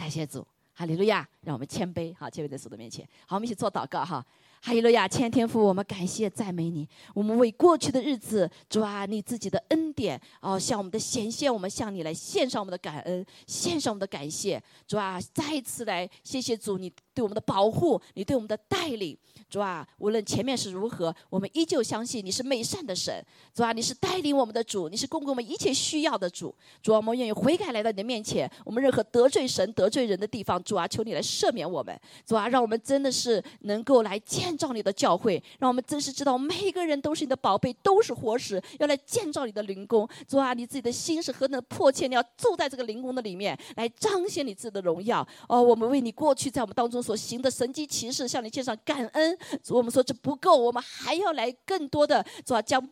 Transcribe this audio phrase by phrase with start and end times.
[0.00, 1.28] 感谢主，哈利路亚！
[1.42, 3.06] 让我们谦卑，好，谦卑在主的面前。
[3.26, 4.24] 好，我们一起做祷告哈。
[4.62, 6.86] 哈利路亚，千天父，我们感谢赞美你。
[7.14, 14.62] 我们为过去的日子，主啊，你自己的恩典哦，向我们的显现，我们向你来献上我们的感恩，献上我们的感谢。
[14.86, 19.16] 主啊，再一次来谢谢主，你对我们的保护，你对我们的带领。
[19.48, 23.24] 主啊，无论前面是如何，我们依旧相信你是美善的神。
[23.54, 26.54] 主啊，你是带领我们的主，你是供给我们一切需要的主。
[26.82, 28.48] 主啊，我们愿意悔改来到你的面前。
[28.66, 31.98] 我们任何得罪神、得罪人的地方，主啊，求你来赦免我们。
[32.26, 34.49] 主啊，让我们真的是能够来见。
[34.50, 40.08] 建造你的教会，让我们真实知道每一个人都是你的宝贝，都是活石，要来建造你的灵宫。
[40.26, 45.24] 主啊，你自己的心是何等迫切，你要住在这个灵宫的里面，来彰显你自己的荣耀。
[45.48, 49.38] 哦，我们为你过去在我们当中所行的神迹奇事，向你献上感恩。
[49.68, 52.82] 我们说这不够，我们还要来更多的，主啊，将。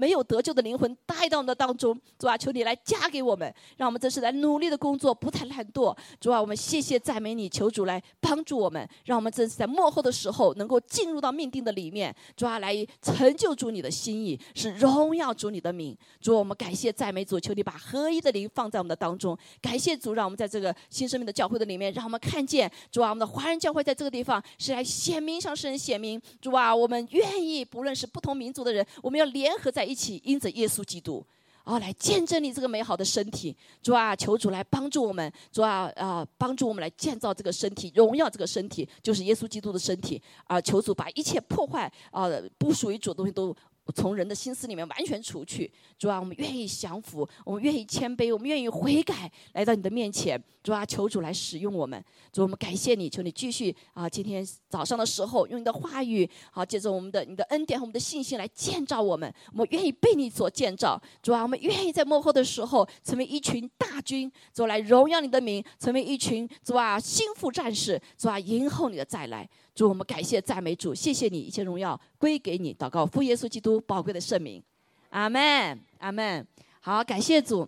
[0.00, 5.94] 没有得救的灵魂带到我们的当中，主啊，求你来加给我们，让我们这是来努力的工作，不太懒惰。
[6.18, 12.16] 主啊，我们谢谢赞美你，求主来帮助我们，让我们这是在幕后的时候能够进入到命定的里面。
[12.34, 15.94] 主啊，来成就主你的心意，是荣耀主你的名。
[16.18, 19.36] 主，我们感谢赞美主，求你把合一的灵放在我们的当中。
[19.60, 26.18] 感谢主，让我们在这个新生命的教会的里面，让我们看见主啊，我们的华人教会在这个地方是来显明向世人显明。
[26.40, 29.89] 主啊，我们愿意不论是不同民族的人，我们要联合在。
[29.90, 31.26] 一起因着耶稣基督，
[31.64, 33.56] 啊，来见证你这个美好的身体。
[33.82, 35.32] 主啊，求主来帮助我们。
[35.50, 40.22] 主啊，啊，帮助我们来建造这个身体，荣耀这个身体，就是耶稣基督的身体。
[40.44, 43.54] 啊，求主把一切破坏啊不属于主的东西都。
[43.90, 69.48] 从人的心思里面完全除去，主啊，我们愿意降服，我们愿意谦卑，我们愿意悔改，来到你的面前，主啊，求主来使用我们，主，我们感谢你，求你继续啊，今天早上的时候用你的话语，好，借着我们的你的恩典和我们的信心来建造我们，我们愿意被你所建造，主啊，我们愿意在幕后的时候成为一群大军，主来荣耀你的名，成为一群主啊心腹战士，主啊迎候你的再来。
[69.80, 72.74] 主，我们感谢赞美主，谢谢你，一切荣耀归给你。
[72.74, 74.62] 祷告，父耶稣基督宝贵的圣名，
[75.08, 76.46] 阿门，阿门。
[76.82, 77.66] 好，感谢主。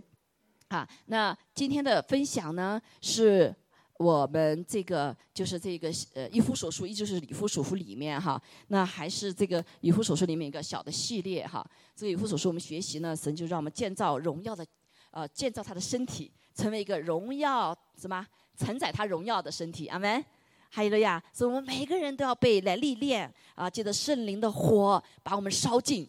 [0.69, 3.55] 好，那今天的分享呢，是
[3.97, 8.39] 我们这个就是这个呃一夫所书，依旧是以夫所书里面哈。
[8.69, 11.67] 那还是这个以夫所书里面一个小的系列哈。
[11.97, 14.67] 这个以夫所书我们学习呢，神就让我们建造荣耀的，
[15.13, 18.27] 呃，建造他的身体，成为一个荣耀什么
[18.59, 20.23] 承载他荣耀的身体，阿门。
[20.75, 26.09] 还有了呀，所以我们每个人都要被来历练啊，借着圣灵的火把我们烧尽。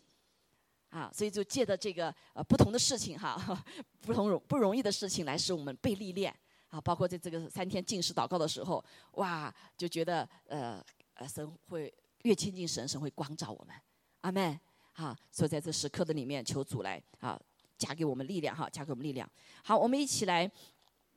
[0.90, 3.36] 啊，所以就借着这个呃不同的事情哈，
[4.00, 6.34] 不同容不容易的事情来使我们被历练。
[6.70, 10.82] 啊，包括在这个三天进食祷告的时候，哇，就觉得呃
[11.16, 13.76] 呃神会越亲近神，神会光照我们，
[14.22, 14.58] 阿门。
[14.94, 17.38] 啊，所以在这时刻的里面求主来啊
[17.76, 19.28] 加给我们力量哈，加给我们力量。
[19.64, 20.50] 好，我们一起来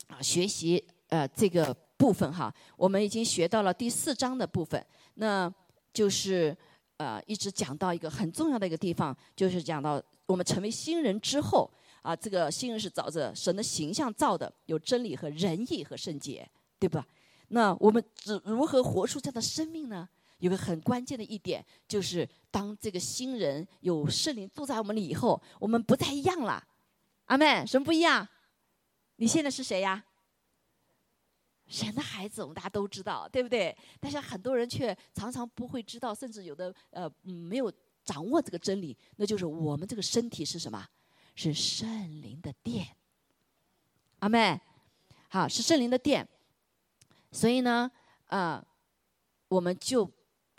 [0.08, 1.76] 啊学习呃这个。
[1.98, 5.50] 部分哈，我们已经学到了第四章的部分，那
[5.94, 6.54] 就是
[6.98, 11.70] 呃一直讲到一个很重要的一个地方，就是讲到我们成为新人之后
[12.02, 16.46] 啊，这个新人是照着神的形象造的，有真理和仁义和圣洁，
[16.78, 17.02] 对吧？
[17.48, 20.06] 那我们如如何活出这样的生命呢？
[20.40, 26.62] 有个很关键的一点，就是当这个新人有圣灵住在我们里以后，我们不再一样了。
[27.24, 28.28] 阿妹，什么不一样？
[29.16, 30.04] 你现在是谁呀？
[31.66, 33.76] 神的孩子，我们大家都知道，对不对？
[33.98, 37.72] 但是很多人却常常不会知道，甚至有的呃没有
[38.04, 40.86] 掌握这个真理，那就是我们这个身体是什么？
[41.34, 42.86] 是圣灵的殿。
[44.20, 44.60] 阿妹，
[45.28, 46.26] 好，是圣灵的殿。
[47.32, 47.90] 所以呢，
[48.28, 48.64] 呃，
[49.48, 50.08] 我们就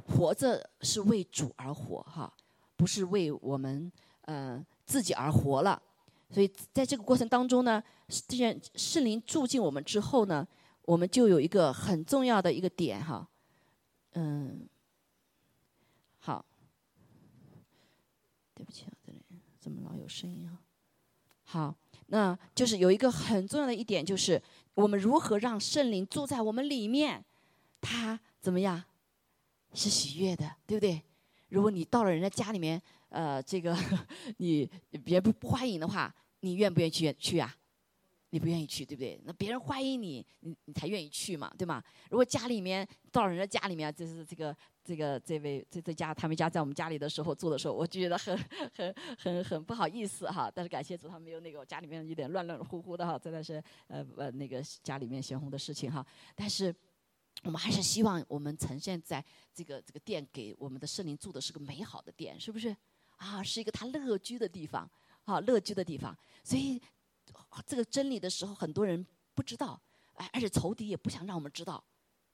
[0.03, 2.31] 活着是为主而活，哈，
[2.75, 3.89] 不是为我们
[4.24, 5.81] 呃自己而活了。
[6.29, 10.45] 所以在这个过程当中呢，既然圣灵住进我们之后呢。
[10.88, 13.28] 我们就有一个很重要的一个点哈，
[14.14, 14.66] 嗯，
[16.18, 16.46] 好，
[18.53, 19.22] 对不起啊，这里
[19.59, 20.62] 怎么老有声音啊？
[21.44, 21.75] 好，
[22.06, 24.42] 那就是有一个很重要的一点，就是
[24.75, 27.22] 我们如何让圣灵住在我们里面，
[27.81, 28.81] 他怎么样
[29.74, 31.04] 是喜悦的，对不对？
[31.50, 33.78] 如果你到了人家家里面，呃，这个
[34.40, 34.66] 你
[35.04, 37.54] 别不不欢迎的话，你愿不愿意去去啊？
[38.29, 39.19] 你不愿意去，对不对？
[39.24, 41.81] 那别人欢迎你，你你才愿意去嘛，对吗？
[42.09, 48.38] 如果家里面到人家家里面，就是这个这个这位这这家他们家在我们家里的时候住的时候，我就觉得很
[48.75, 50.51] 很很很不好意思哈。
[50.53, 56.06] 但是感谢主，他没有那个家里面有点乱乱乎乎的哈，真的是呃呃那个家里面鲜红的事情哈。
[56.35, 56.75] 但是
[57.44, 59.23] 我们还是希望我们呈现在
[59.53, 62.75] 这个这个店给我们的圣灵住的是个美好的店，是不是？
[63.15, 64.89] 啊，是一个他乐居的地方，
[65.23, 66.13] 啊，乐居的地方，
[66.44, 66.81] 所以。
[67.65, 69.79] 这个真理的时候，很多人不知道，
[70.15, 71.83] 哎，而且仇敌也不想让我们知道，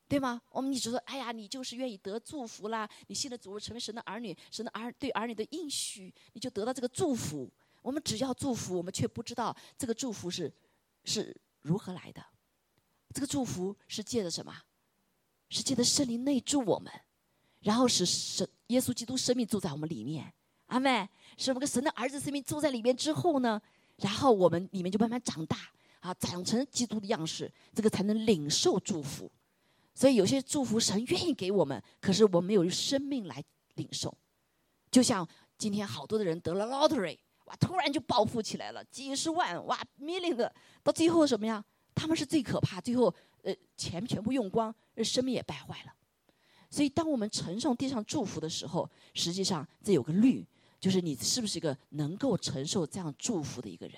[0.07, 0.42] 对吗？
[0.50, 7.51] 我们一直说，哎呀，你就是愿意得祝福啦，你信了主成为神的儿女，神的儿对儿女的应许，你就得到这个祝福。
[7.81, 10.51] 我们只要祝福，我们却不知道这个祝福是
[11.04, 12.24] 是如何来的。
[13.13, 14.54] 这个祝福是借着什么？
[15.50, 16.92] 是借着圣灵内住我们，
[17.60, 20.33] 然后使神耶稣基督生命住在我们里面。
[20.68, 21.07] 阿妹，
[21.38, 23.62] 使我们跟神的儿子生命住在里面之后呢，
[23.98, 25.57] 然后我们里面就慢慢长大
[26.00, 29.31] 啊，长成基督的样式，这个才能领受祝福。
[29.94, 33.44] 所以有些祝福神愿意给我们，可是我们没有生命来
[33.75, 34.16] 领受。
[34.90, 37.18] 就像今天好多的人得了 lottery。
[37.45, 37.54] 哇！
[37.57, 41.62] 突然就暴富起来了，几十万哇，million 的，到最后什么呀？
[41.94, 44.74] 他们是最可怕，最后呃钱全部用光，
[45.04, 45.94] 生命也败坏了。
[46.69, 50.48] 所以，当我们承受地上祝福的时候，实际上这有个律，
[50.84, 53.98] 就是你是不是一个能够承受这样祝福的一个人？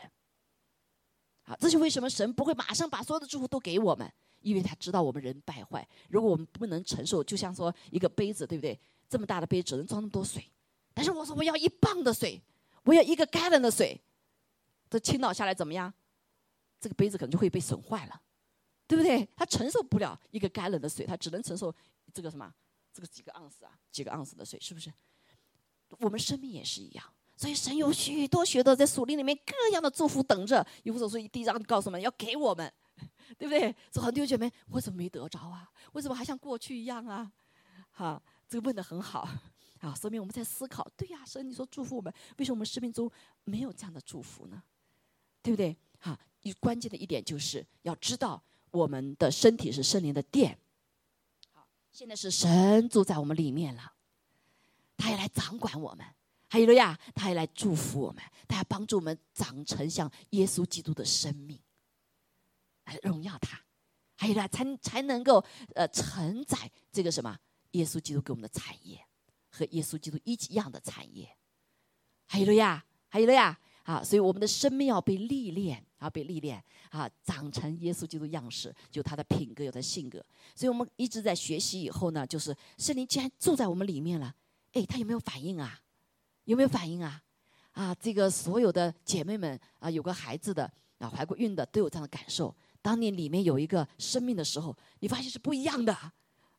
[1.42, 4.08] 好，这就为什么神不会马上把所有的祝福都给我们，
[4.42, 5.88] 因为他知道我们人败坏。
[6.10, 8.80] 如果我们不能承受，就像说一个杯子，对不对？
[9.10, 10.48] 这么大的杯只能装那么多水，
[10.94, 12.40] 但是我说我要一磅的水。
[12.84, 14.00] 我要一个 gallon 的水，
[14.88, 15.92] 这倾倒下来怎么样？
[16.80, 18.22] 这个杯子可能就会被损坏了，
[18.86, 19.28] 对不对？
[19.36, 21.74] 它承受不了一个 gallon 的水，它只能承受
[22.14, 22.54] 这个什么？
[22.94, 24.94] 这个几个盎司啊，几个盎司的水，是不是？
[26.00, 27.06] 我们生命也是一样，
[27.36, 30.66] 所以神有许多许多在树林里面各样的祝福等着。
[30.84, 32.72] 有时候说第一章告诉我们要给我们，
[33.38, 33.76] 对不对？
[33.94, 35.70] 说很多弟兄姐妹，我怎么没得着啊？
[35.94, 37.32] 为什么还像过去一样啊？
[37.92, 39.28] 好，这个问的很好。
[39.80, 43.12] 啊，说明我们在思考，对呀，神，你说祝福我们，为什么我们生命中
[43.44, 44.64] 没有这样的祝福呢？
[45.44, 45.78] 对不对？
[46.00, 48.42] 哈，一关键的一点就是要知道，
[48.72, 50.58] 我们的身体是圣灵的殿。
[51.54, 53.94] 好，现在是神住在我们里面了，
[54.98, 56.06] 他也来掌管我们，
[56.48, 61.60] 还有了呀，他也来祝福我们，他要帮助我们长成像耶稣基督的生命，
[62.86, 63.60] 来荣耀他，
[64.16, 65.44] 还有了才才能够
[65.74, 67.38] 呃承载这个什么
[67.72, 69.00] 耶稣基督给我们的产业。
[69.58, 71.34] 和耶稣基督一起一样的产业，
[72.26, 74.04] 还有了呀，还有了呀，啊！
[74.04, 80.22] 所以我们的生命要被历练，啊，被历练，啊，长成耶稣基督样式，就他的品格，有他的性格。
[80.54, 84.36] 所以我们一直在学习以后呢，就是圣灵既然住在我们里面了，
[84.76, 85.82] 哎，他有没有反应啊？
[86.44, 87.22] 有没有反应啊？
[87.72, 92.54] 啊，这个所有的姐妹们啊，有个孩子的啊，怀过孕的都有这样的感受。
[92.82, 95.98] 当你里面有一个生命的时候，你发现是不一样的。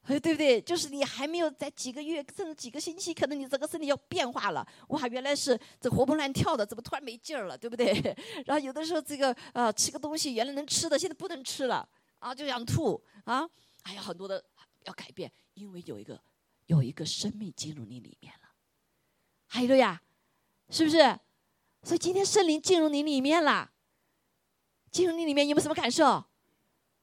[0.02, 0.60] 哎， 对不对？
[0.60, 4.66] 就是你还没有在几个月甚至几个星期，可能你整个身体要变化了。
[4.88, 7.58] 哇，原来是这活蹦乱跳的，怎么突然没劲儿了？
[7.58, 7.92] 对不对？
[8.46, 11.86] 然后有的时候这个呃吃个东西，原来能吃的，现在不能吃了
[12.18, 13.48] 啊，就想吐啊。
[13.82, 14.42] 还有很多的
[14.84, 16.20] 要改变，因为有一个
[16.66, 18.50] 有一个生命进入你里面了。
[19.46, 20.02] 还有呀，
[20.70, 20.98] 是不是？
[21.82, 23.70] 所以今天圣灵进入你里面了，
[24.90, 26.24] 进入你里面有没有什么感受？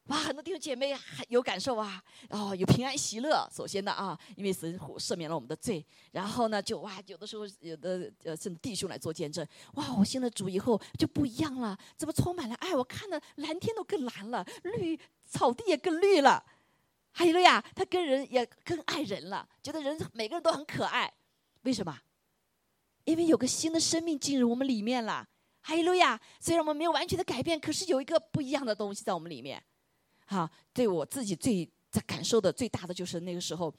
[0.07, 3.49] 哇，很多弟兄姐妹还有感受啊，哦，有平安喜乐。
[3.49, 12.75] 首先呢啊，因为神赦免了我们的罪，然后呢就哇，有的时候有的呃，甚至弟兄来做见证，哇，我信了主以后就不一样了，怎么充满了爱？
[12.75, 16.45] 我看的蓝天都更蓝了，绿草地也更绿了，
[17.13, 21.11] 哈利路亚，他跟人也更爱人了，觉得人每个人都很可爱。
[21.61, 21.97] 为什么？
[23.05, 25.27] 因为有个新的生命进入我们里面了。
[25.61, 29.63] 哈利路亚，虽然我们没有完全的改变，可是有一个不一样的东西在我们里面。
[30.25, 33.73] 哈，对我自己最在感受的最大的就是那个时候，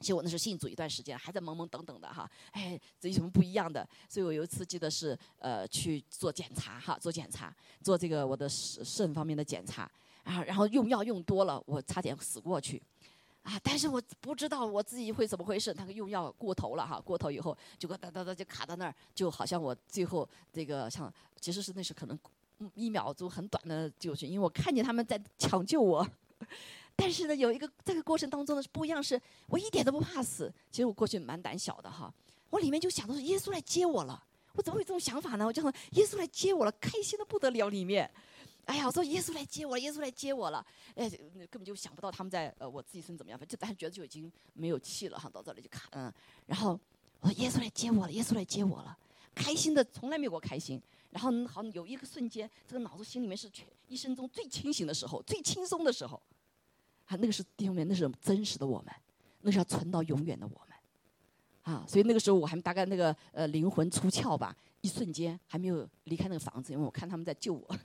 [0.00, 3.88] 其实我那时候信主一段时间，还在懵懵懂懂的哈，哎，这有什么不一样的？
[4.08, 9.90] 所以我有一次记得是呃去做检查哈，做检查，做这个我的肾肾方面的检查
[10.24, 12.82] 啊，然后用药用多了，我差点死过去
[13.42, 13.58] 啊！
[13.62, 22.18] 但是我不知道我自己会怎么回事，那个用药过头了哈，过头以后就哒哒哒就卡在那儿，就好像我最后这个像其实是那是可能。
[22.74, 26.08] 一秒钟很短的就绪，因为我看见他们在抢救我，
[26.96, 30.50] 但是呢，有一个这个过程当中呢是不一样，是我一点都不怕死。
[30.70, 32.10] 其实我过去蛮胆小的哈，
[32.48, 34.22] 我里面就想的是耶稣来接我了，
[34.54, 35.44] 我怎么会有这种想法呢？
[35.44, 37.68] 我就说耶稣来接我了，开心的不得了。
[37.68, 38.08] 里面，
[38.66, 46.12] 哎呀，我说耶稣来接我了，耶稣来接我了，哎，根本就想不到他们在呃我自己身怎么样，就但是觉得就已经没有气了哈，到这里就卡嗯，
[46.46, 46.78] 然后
[47.20, 48.96] 我说耶稣来接我了，耶稣来接我了，
[49.34, 50.80] 开心的从来没有过开心。
[51.10, 56.20] 然后好有一个瞬间，这个脑子心里面是全一生中最清醒的时候，最轻松的时候，
[57.04, 58.92] 啊，那个是弟兄们，那是真实的我们，
[59.42, 67.78] 那是要存到永远的我们，啊，所以那个时候我还大概那个呃灵魂出窍吧，一瞬间还没有离开那个房子，因为我看他们在救我，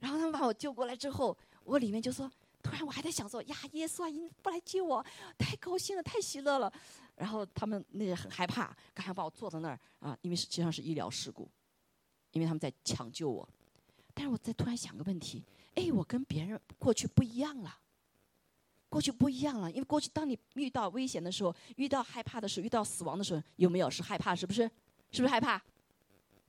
[0.00, 2.30] 然后他们把我救过来之后，我里面就说，
[2.62, 5.04] 突然我还在想说，呀，耶稣啊，你不来接我，
[5.36, 6.72] 太高兴了，太喜乐了，
[7.16, 11.48] 然后他们那很害怕，赶快把我坐在那儿啊，因为实际上是医疗事故。
[12.32, 13.48] 因为他们在抢救我，
[14.12, 15.42] 但是我在突然想个问题：
[15.74, 17.74] 哎，我跟别人过去不一样了。
[18.90, 24.36] 过去不一样了，因为过去当你遇到危险的时候，遇到害怕的时候，遇到死亡的时候，有没有是害怕？
[24.36, 24.70] 是不是？
[25.10, 25.60] 是不是害怕？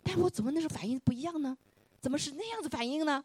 [0.04, 1.58] 但我怎么那时候反应不一样呢？
[2.02, 3.24] 怎么是那样子反应呢？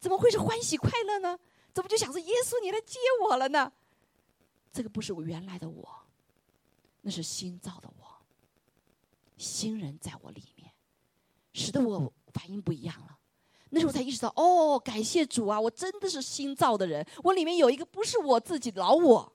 [0.00, 1.38] 怎么会是欢喜快乐呢？
[1.72, 3.72] 怎么就想着耶稣你来接我了呢？
[4.72, 5.88] 这个不是我原来的我，
[7.00, 8.06] 那是新造的我，
[9.36, 10.70] 新人在我里面，
[11.52, 13.18] 使得我反应不一样了。
[13.70, 15.60] 那时候才意识到，哦，感谢主啊！
[15.60, 19.32] 我真的是新造的人，我里面有一个不是我自己老我，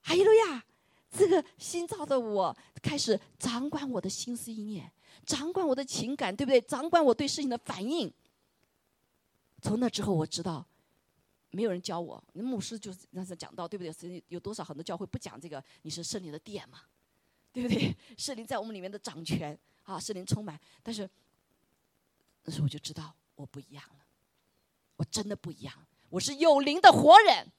[0.00, 0.64] 哈利路亚！
[1.10, 4.90] 这个新造的我开始掌管我的心思意念，
[5.26, 6.58] 掌管我的情感，对不对？
[6.62, 8.10] 掌管我对事情的反应。
[9.62, 10.66] 从那之后，我知道，
[11.50, 14.22] 没有人教我，那牧师就是那时讲到，对不对？
[14.28, 15.64] 有多少很多教会不讲这个？
[15.80, 16.80] 你是圣灵的殿嘛，
[17.50, 17.96] 对不对？
[18.18, 20.60] 圣灵在我们里面的掌权啊，圣灵充满。
[20.82, 21.08] 但是
[22.44, 23.14] 那时候我就知道。
[23.34, 24.04] 我不一样了，
[24.94, 25.74] 我真的不一样。
[26.10, 27.50] 我是有灵的活人。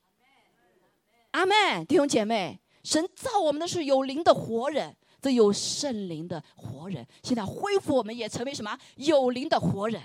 [1.31, 7.05] 阿门，弟兄姐妹，神造我们的是有灵的活人，这有圣灵的活人。
[7.23, 10.01] 现在恢复我们，也成为什么有灵的活人。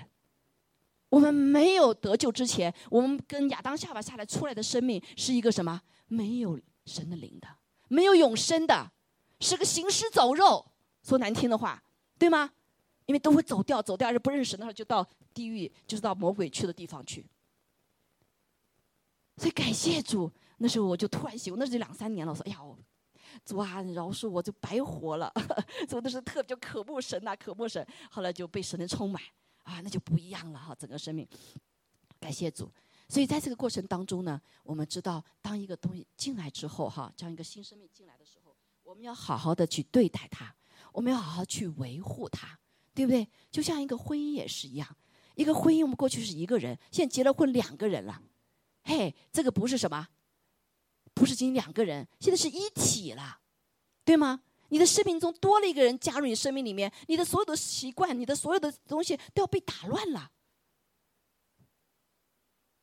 [1.09, 5.81] 我们没有得救之前，我们跟亚当夏娃下来出来的生命是一个什么？
[6.07, 7.47] 没有神的灵的，
[7.87, 8.91] 没有永生的，
[9.39, 10.65] 是个行尸走肉。
[11.03, 11.81] 说难听的话，
[12.17, 12.51] 对吗？
[13.05, 17.25] 因为都会走掉，走掉是不认识，那时候就到地狱，就是到魔鬼去的地方去。
[19.37, 22.31] 所以感谢主，那时候我就突然醒悟，那是两三年了。
[22.31, 22.77] 我说：“哎呀，我
[23.45, 25.33] 主啊，饶恕我，就白活了。”
[25.87, 27.83] 走的是特就渴慕神呐，渴慕神。
[28.11, 29.21] 后来就被神的充满，
[29.69, 31.27] 啊，那就不一样了哈，整个生命。
[32.19, 32.71] 感谢主。
[33.07, 40.55] 所以在这个过程当中呢，我们知道，当一个东西进来之后哈，这样一个新生命进来的时候，我们要好好的去对待它，
[40.91, 42.57] 我们要好好去维护它。
[42.91, 43.25] 对不对？
[43.49, 44.97] 就像一个婚姻也是一样，
[45.35, 48.21] 一个婚姻我们过去是一个人，现在结了婚两个人了，
[48.83, 50.05] 嘿，这个不是什么，
[51.13, 53.39] 不是仅仅两个人，现在是一体了，
[54.03, 54.41] 对吗？
[54.69, 60.31] 你的生命中多了一个人加入你生命里面，你的所有的习惯，你的所有的东西都要被打乱了，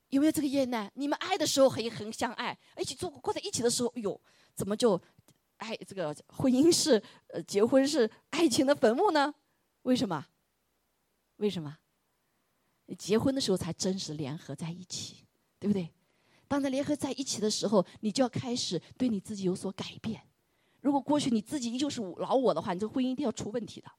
[0.08, 0.90] 有没有这个验呢？
[0.94, 4.20] 你们爱的时候很很相爱，一起做过在一起的时候，哎呦，
[4.54, 5.00] 怎么就
[5.56, 9.34] 爱这个婚姻是呃结婚是爱情的坟墓呢？
[9.82, 10.26] 为什么？
[11.36, 11.78] 为什么？
[12.98, 15.24] 结婚的时候才真实联合在一起，
[15.58, 15.92] 对不对？
[16.48, 20.22] 当在联合在一起的时候，你就要开始对你自己有所改变。
[20.86, 23.90] 如果过去你自己依旧是老我的话，你这个婚姻一定要出问题的。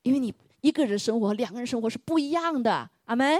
[0.00, 3.38] 因为你一个人生活、两个人生活是不一样的，阿门。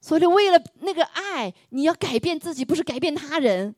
[0.00, 3.74] 所以为了那个爱，你要改变自己，不是改变他人。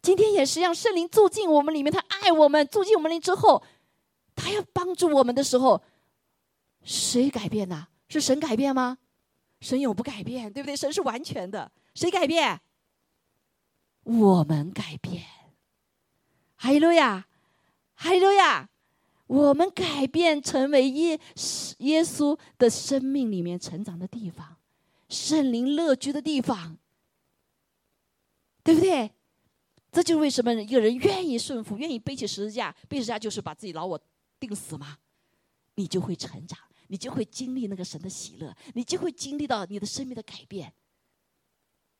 [0.00, 3.60] 今天也是让圣灵住进我们里面，他爱我们，住进我们里之后。
[4.36, 5.82] 他要帮助我们的时候，
[6.84, 7.88] 谁改变呢？
[8.08, 8.98] 是神改变吗？
[9.60, 10.76] 神永不改变，对不对？
[10.76, 12.60] 神是完全的，谁改变？
[14.04, 15.24] 我们改变。
[16.64, 17.26] 哈利路亚，
[17.94, 18.66] 哈利路亚！
[19.26, 21.20] 我们改变，成为耶
[21.80, 24.56] 耶稣的生命里面成长的地方，
[25.10, 26.78] 圣灵乐居的地方，
[28.62, 29.10] 对不对？
[29.92, 34.00] 这就是为什么一个人愿意顺服，愿意背起十字架，背十字架就是把自己老我。
[34.40, 34.96] 定死吗？
[35.74, 40.72] 你就会成长，你就会经历那个神的喜乐，你就会经历到你的生命的改变。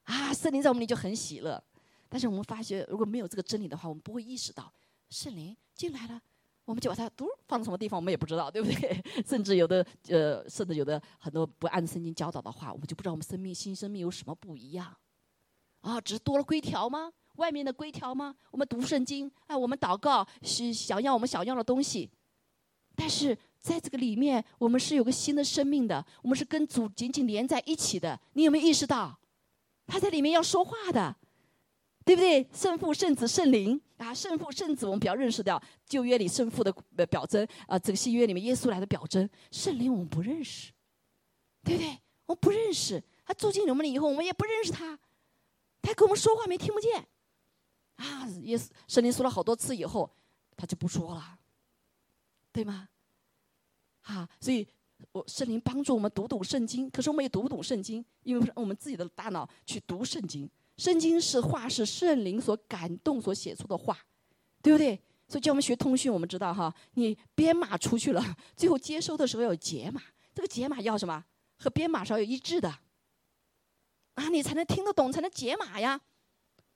[0.04, 1.62] 啊，圣灵在我们里就很喜乐。
[2.14, 4.72] 但是我们发觉，如果没有这个真理的话，我们不会意识到
[5.10, 6.22] 圣灵进来了，
[6.64, 9.02] 我们就把它嘟放在什么地方，我们也不知道，对不对？
[9.26, 14.96] 甚至有的呃，甚至有的很多不按圣经教导的话，我们就不知道我们生命新生命有什么不一样。
[15.80, 17.12] 啊，只是多了规条吗？
[17.34, 18.36] 外面的规条吗？
[18.52, 22.08] 我们读圣经，哎，我们祷告是想要我们想要的东西。
[22.94, 28.20] 但是在这个里面，我们是有个新的生命的，我们是跟主紧紧连在一起的。
[28.34, 29.18] 你有没有意识到，
[29.84, 31.16] 他在里面要说话的，
[32.04, 32.46] 对不对？
[32.52, 36.72] 圣父、圣子、圣灵啊，圣父、圣子，我们比较认识的旧约里圣父的
[37.06, 39.28] 表征啊，这个新约里面耶稣来的表征。
[39.50, 40.70] 圣灵我们不认识，
[41.62, 41.98] 对不对？
[42.26, 44.98] 我们不认识，他住进我们了以后，我们也不认识他，
[45.80, 47.06] 他跟我们说话没听不见
[47.96, 48.26] 啊。
[48.42, 50.10] 耶稣圣灵说了好多次以后，
[50.56, 51.38] 他就不说了。
[52.52, 52.88] 对吗？
[54.02, 54.68] 啊，所以
[55.12, 60.48] 我圣灵帮助我们读懂圣经，可是我们也读不懂圣经，因为我们自己的大脑去读圣经。
[60.76, 63.98] 圣经是话，是圣灵所感动所写出的话，
[64.62, 65.00] 对不对？
[65.28, 68.22] 所以叫我们学通讯，我们知道哈，你编码出去了，
[68.56, 70.02] 最后接收的时候要有解码，
[70.34, 71.24] 这个解码要什么？
[71.58, 72.78] 和编码是要有一致的，
[74.14, 76.00] 啊，你才能听得懂，才能解码呀，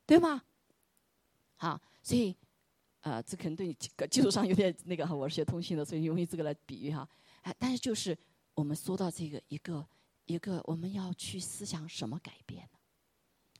[0.06, 0.42] 对吗？
[1.56, 2.36] 好，所以。
[3.02, 3.74] 呃，这可能对你
[4.10, 7.08] 技术上有点那个哈，我是学通讯的，所以用这个来比喻哈。
[7.42, 8.14] 哎，但是就是
[8.54, 9.86] 我们说到这个一个
[10.26, 12.77] 一个我们要去思想什么改变呢？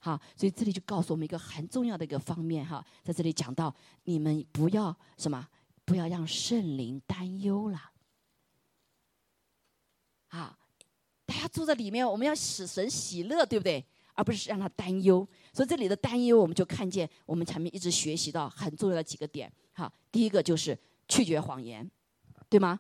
[0.01, 3.75] 好，所以这里就告诉我们一个很重要的一个方面哈，在这里讲到
[4.05, 5.49] 你们不要什么，
[5.85, 7.93] 不要让圣灵担忧了。
[10.29, 10.59] 啊，
[11.27, 13.85] 大家住在里面，我们要使神喜乐，对不对？
[14.15, 15.27] 而不是让他担忧。
[15.53, 19.53] 所以这里的担忧，我们就看见我们前面一直学习到很重要的几个点。
[19.73, 21.89] 哈，第一个就是拒绝谎言，
[22.49, 22.79] 对吗？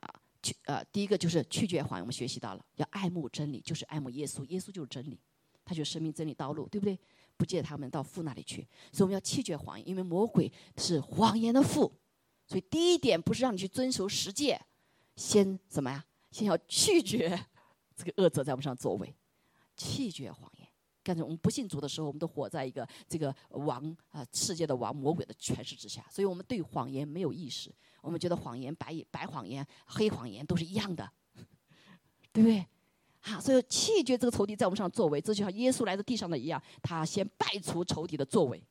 [0.00, 5.18] 啊，拒呃，第一个就是拒绝谎言，我们学习到了，要爱慕真理，就是爱慕耶稣，耶稣就是真理。
[5.66, 6.98] 他就生命真理道路，对不对？
[7.36, 11.92] 不借他们到父那里去，所以我们要弃绝谎言，因为魔鬼是谎言的父。
[12.46, 14.58] 所以第一点不是让你去遵守十诫，
[15.16, 16.02] 先怎么呀？
[16.30, 17.38] 先要拒绝
[17.94, 19.14] 这个恶者在我们上作为，
[19.76, 20.66] 弃绝谎言。
[21.02, 27.70] 刚才我们不信主的时候，我们都活在一个这个王啊世界的王魔鬼的权势之下，所以我们对谎言没有意识，
[28.00, 31.10] 我们觉得谎言白白谎言、黑谎言都是一样的，
[32.32, 32.66] 对不对？
[33.26, 38.62] 啊，所以弃绝这个仇敌在我们上作为，这就像耶稣来到地上的一样，他先败除仇敌的作为。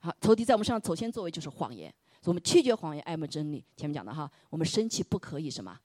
[0.00, 3.62] 好，仇敌在我们上首先作为就是谎言，所以我们弃绝谎言，爱慕真理。
[3.76, 5.78] 前面讲的哈，我们生气不可以什么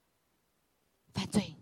[1.12, 1.54] 犯罪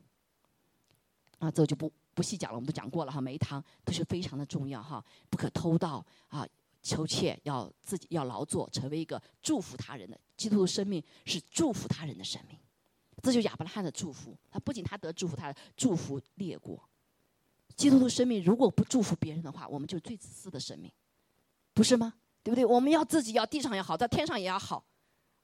[1.40, 6.46] 啊，这就不不细讲了，我们都讲过了哈，每一堂都是非常的重要哈，不可偷盗啊，
[6.82, 12.56] 求切要自己要劳作，成为一个祝福他人的基督徒生命是祝福他人的生命。
[13.22, 14.36] 这就是亚伯拉罕的祝福。
[14.50, 16.82] 他不仅他得祝福，他祝福列国。
[17.76, 20.92] 基督徒生命如果不祝福别人的话，我们就最自私的生命，
[21.72, 22.14] 不是吗？
[22.42, 22.64] 对不对？
[22.64, 24.84] 我们要自己要地上也好，在天上也要好。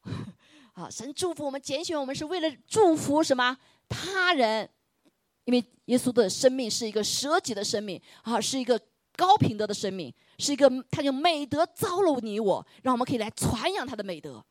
[0.75, 3.57] 啊，神祝福我们，拣选我们是为了祝福什么
[3.89, 4.69] 他人？
[5.45, 8.81] 因为耶稣的生命是一个舍己的生命啊，是一个
[9.17, 14.45] 高品德的生命，是一个他用美德招了你我，让我们可以来传扬他的美德。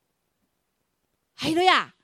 [1.36, 1.96] 还有呀。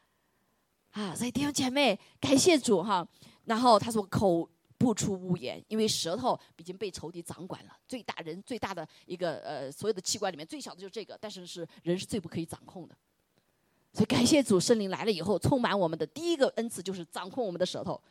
[0.96, 3.06] 啊，所以弟兄姐妹，感谢主哈。
[3.44, 7.72] 然后他说口不出污言，因为舌头已经被仇敌掌管了。
[7.86, 12.96] 最大人最大的一个呃，所有的器官里面最小的就是这个，但是是人是最不可以掌控的。
[13.92, 18.01] 所以感谢主，圣灵来了以后，充满我们的第一个恩赐就是掌控我们的舌头，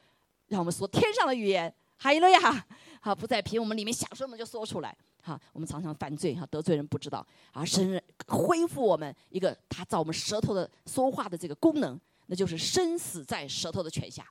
[0.49, 1.75] 让我们说天上的语言。
[1.97, 2.67] 哈利路亚！
[3.01, 4.95] 好，不再凭我们里面想说什么就说出来。
[5.23, 7.27] 哈，我们常常犯罪哈，得罪人不知道。
[7.53, 11.99] 啊，神恢复我们一个他造我们舌头的说话的这个功能。
[12.35, 14.27] 就是生死在舌头的权下，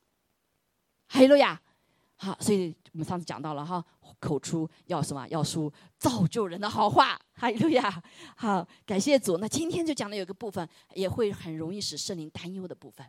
[1.08, 1.62] 哈利路亚！
[2.16, 3.84] 好，所以我们上次讲到了哈，
[4.20, 5.28] 口出要什么？
[5.28, 8.04] 要说造就人的好话，哈利路亚！
[8.38, 9.38] 好，感谢主。
[9.38, 13.06] 那今天就讲的有个部分，也会很容易使圣灵担忧的部分。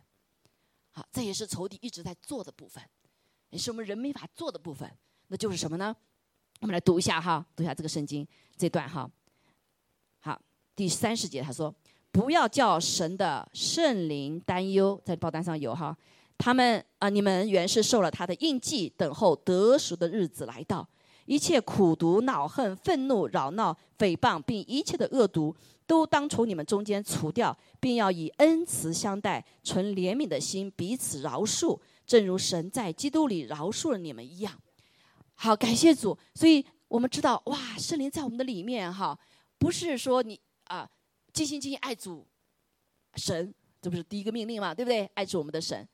[0.91, 2.83] 好，这也是仇敌一直在做的部分，
[3.49, 4.91] 也是我们人没法做的部分。
[5.27, 5.95] 那就是什么呢？
[6.59, 8.27] 我们来读一下哈，读一下这个圣经
[8.57, 9.09] 这段哈。
[10.19, 10.41] 好，
[10.75, 11.73] 第三十节他说。
[12.15, 15.93] 不要叫神的圣灵担忧，在报单上有哈。
[16.37, 20.87] 他们啊，你们原是受了他的印记，等候得赎的日子来到。
[21.25, 25.53] 一切苦毒、恼恨、愤怒、扰闹、诽谤，并一切的恶毒，
[25.85, 34.53] 都当从你们中间除掉，并要以恩慈相待，存怜悯的心，彼此饶恕，正如神在基督里饶恕了你们一样。
[35.33, 36.17] 好，感谢主。
[36.33, 39.19] 所以我们知道，哇，圣灵在我们的里面哈，
[39.57, 40.89] 不是说你啊。
[41.35, 42.25] 尽心尽意爱主
[43.15, 44.73] 神，这不是第一个命令吗？
[44.73, 45.05] 对不对？
[45.13, 45.85] 爱主我们的神，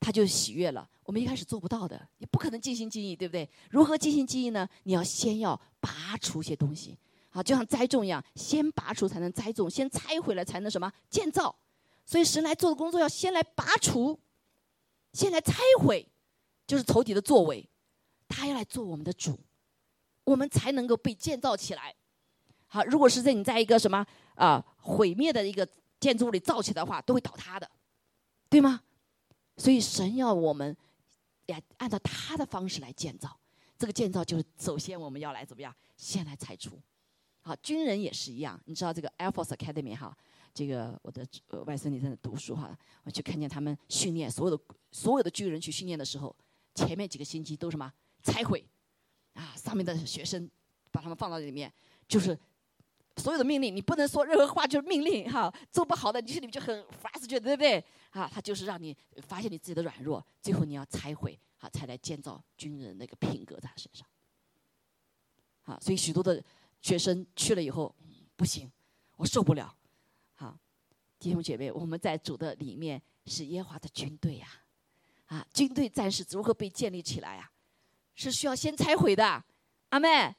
[0.00, 0.90] 他就喜悦了。
[1.04, 3.48] 我们一开始做不到的，你不可能尽心尽意，对不对？
[3.70, 4.68] 如何尽心尽意呢？
[4.82, 6.98] 你要先要拔除些东西，
[7.30, 11.54] 好，就像栽种一样，先拔除才能栽种，先拆回来才能什么建造。
[12.04, 14.18] 所以神来做的工作要先来拔除，
[15.12, 16.04] 先来拆毁，
[16.66, 17.68] 就是仇敌的作为，
[18.26, 19.38] 他要来做我们的主，
[20.24, 21.94] 我们才能够被建造起来。
[22.68, 24.04] 好，如果是在你在一个什么？
[24.34, 25.66] 啊，毁灭的一个
[25.98, 27.70] 建筑物里造起来的话，都会倒塌的，
[28.50, 28.82] 对吗？
[29.56, 30.76] 所以神要我们
[31.46, 33.34] 呀，按照他的方式来建造。
[33.78, 35.74] 这个建造就是首先我们要来怎么样？
[35.96, 36.78] 先来拆除。
[37.40, 38.60] 好，军人也是一样。
[38.66, 40.14] 你知道这个 Air Force Academy 哈，
[40.52, 41.26] 这个我的
[41.64, 46.36] 外孙女在那读书哈，我去看见他们训练所有的所有的军人去训练的时候，
[46.74, 47.90] 前面几个星期都什么
[48.22, 48.62] 拆毁
[49.32, 50.50] 啊，上面的学生
[50.90, 51.72] 把他们放到里面，
[52.06, 52.38] 就是。
[53.16, 57.82] 所有的命令，你不能说任何话就是命令哈，做不好的，你心里就很 fast，对不对？
[58.10, 64.06] 啊，他就是让你发现你自己的软弱，最后你要拆毁，好，才来建造军人那个品格在他身上。
[65.62, 66.42] 好，所以许多的
[66.80, 67.94] 学生去了以后，
[68.36, 68.70] 不行，
[69.16, 69.74] 我受不了。
[70.34, 70.56] 好，
[71.18, 74.48] 弟兄姐妹，我们在主的里面是耶华的军队呀，
[75.26, 77.50] 啊，军队战士如何被建立起来呀？
[78.14, 79.44] 是需要先拆毁的，
[79.88, 80.34] 阿妹。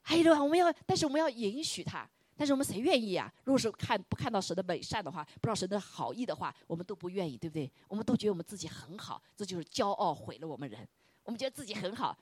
[0.00, 2.08] 还有的话，我们要，但是我们要允许他。
[2.38, 3.30] 但是我们谁愿意呀？
[3.42, 7.68] 如果是看不看到神的美善的话，不知道神的好意的话，我们都不愿意，对不对？
[7.88, 10.88] 我们都觉得我们自己很好，这就是骄傲毁了我们人。
[11.24, 12.16] 我们觉得自己很好，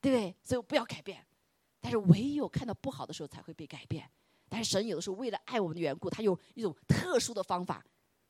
[0.00, 0.34] 对不对？
[0.42, 1.22] 所以不要改变。
[1.78, 4.10] 但是唯有看到不好的时候才会被改变。
[4.48, 7.84] 但是神有的时候为了爱我们的缘故，他用一种特殊的方法，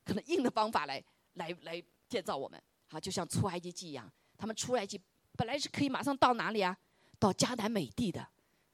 [0.05, 1.01] 可能硬的方法来
[1.35, 2.61] 来来建造我们。
[2.89, 5.01] 好，就像出埃及记一样，他们出埃及
[5.37, 6.77] 本来是可以马上到哪里啊？
[7.21, 8.27] 到迦南美地的，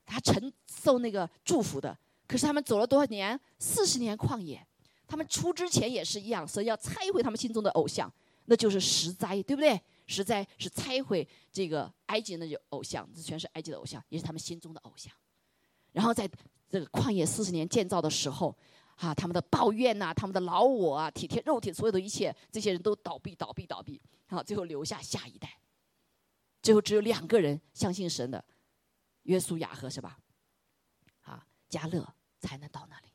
[0.06, 1.98] 他承受那个祝福的。
[2.26, 3.38] 可是他们走了多少年？
[3.58, 4.64] 四十年旷野。
[5.08, 8.12] 他们出之前也是一样，所以要拆毁他们心中的偶像，
[8.46, 9.80] 那就是石灾，对不对？
[10.08, 15.12] 石灾是拆毁这个埃及那些偶像，这全是埃及的偶像，也是他们心中的偶像。
[15.92, 16.28] 然后在
[16.68, 18.56] 这个旷野四十年建造的时候，
[18.96, 24.00] 啊，他们的抱怨呐，他们的老我啊，体贴肉体所有的一切，这些人都倒闭，倒闭，倒闭。
[24.26, 25.48] 好，最后留下下一代，
[26.60, 28.44] 最后只有两个人相信神的，
[29.22, 30.18] 约书亚和是吧？
[31.68, 32.06] 加勒。
[32.38, 33.08] 才能到那里。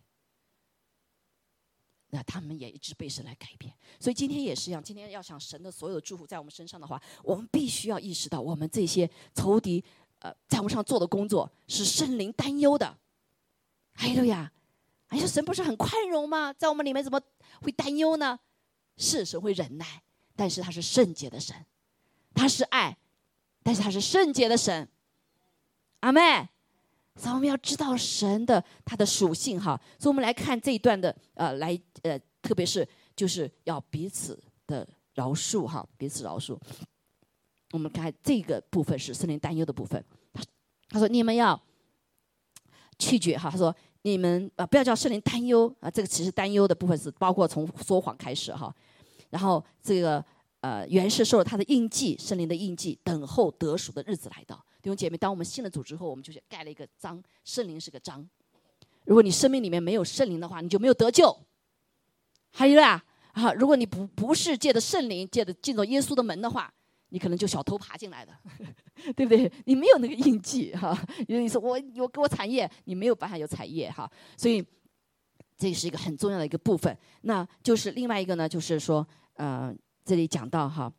[2.09, 4.83] 那他们也一直被神来改变，所以今天也是一样。
[4.83, 9.81] 今天要想神的所有的祝福在我们身上的话，我们必须要意识到，我们这些仇敌
[10.19, 12.97] 呃在我们上做的工作是圣灵担忧的。
[13.93, 14.51] 哎呦呀，
[15.07, 16.51] 哎呀，神不是很宽容吗？
[16.51, 17.21] 在我们里面怎么
[17.61, 18.37] 会担忧呢？
[18.97, 20.03] 是神会忍耐，
[20.35, 21.55] 但是他是圣洁的神，
[22.33, 22.97] 他是爱，
[23.63, 24.89] 但是他是圣洁的神。
[26.01, 26.49] 阿妹。
[27.15, 36.58] 所以我们要知道神的他的属性哈，所以我们来看这一段的呃，来呃，特别是就是要彼此的饶恕哈，彼此饶恕。
[37.74, 40.41] 我们看这个部分是圣灵担忧的部分，他
[40.89, 41.62] 他说你们要
[42.97, 48.74] 拒绝哈，他说你们啊不要叫圣灵担忧啊，这个其实担忧的部分是包括从说谎开始哈，
[49.30, 50.24] 然后这个
[50.62, 54.65] 呃原是受了他的印记，圣灵的印记，等候得赎的日子来到。
[54.82, 58.28] 弟兄姐妹，当我们信了主之后，我们就是盖了一个章，圣灵是个章。
[59.06, 61.36] 如果你生命里面没有圣灵的话，你就没有得救。
[62.52, 66.74] 还有啊，啊，如果你不不是借着圣灵，借着进入耶稣的门的话，
[67.10, 68.34] 你可能就小偷爬进来的，
[69.15, 69.52] 对不对？
[69.65, 70.98] 你没有那个印记哈。
[71.28, 74.12] 因为你说我我给我产业，你没有办法有产业哈。
[74.36, 74.65] 所以
[75.58, 76.98] 这是一个很重要的一个部分。
[77.22, 80.91] 那就是另外一个呢，就是说，呃，这里讲到哈。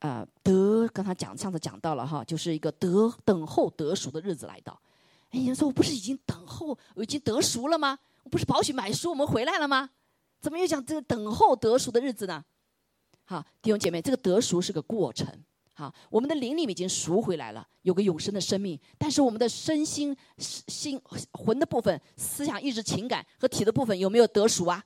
[0.00, 4.80] 啊，得刚才讲，上次讲到了哈，就是一个得等候得赎的日子来到。
[5.30, 7.98] 哎，你说我不是已经等候，我已经得赎了吗？
[8.22, 9.90] 我不是跑去买书，我们回来了吗？
[10.40, 12.44] 怎么又讲这个等候得赎的日子呢？
[13.24, 15.26] 好，弟兄姐妹，这个得赎是个过程。
[15.74, 21.00] 好，我们的灵里面已经赎回来了，有个永生的生命，但是我们的身心、心
[21.32, 24.84] 魂的部分、思想、意志、情感和体的部分有没有得赎啊？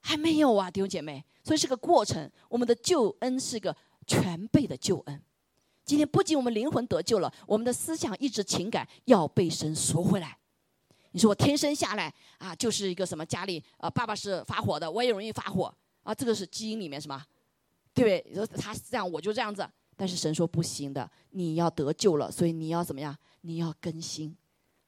[0.00, 2.30] 还没有啊，弟兄姐妹，所以是个过程。
[2.48, 3.76] 我们的救恩是个。
[4.08, 5.22] 全备的救恩，
[5.84, 10.36] 今天不仅我们灵魂得救了，我们的思想、意志、情感要被神赎回来。
[11.12, 13.24] 你说我天生下来啊，就是一个什么？
[13.24, 17.22] 家里啊，爸爸是发火的，我也容易发火啊，这个是基因里面什么？
[17.94, 18.26] 对不对？
[18.30, 19.68] 你说他是这样，我就这样子。
[19.96, 23.16] 但是神说不行的，你要得救了，所以你要怎么样？
[23.40, 24.36] 你要更新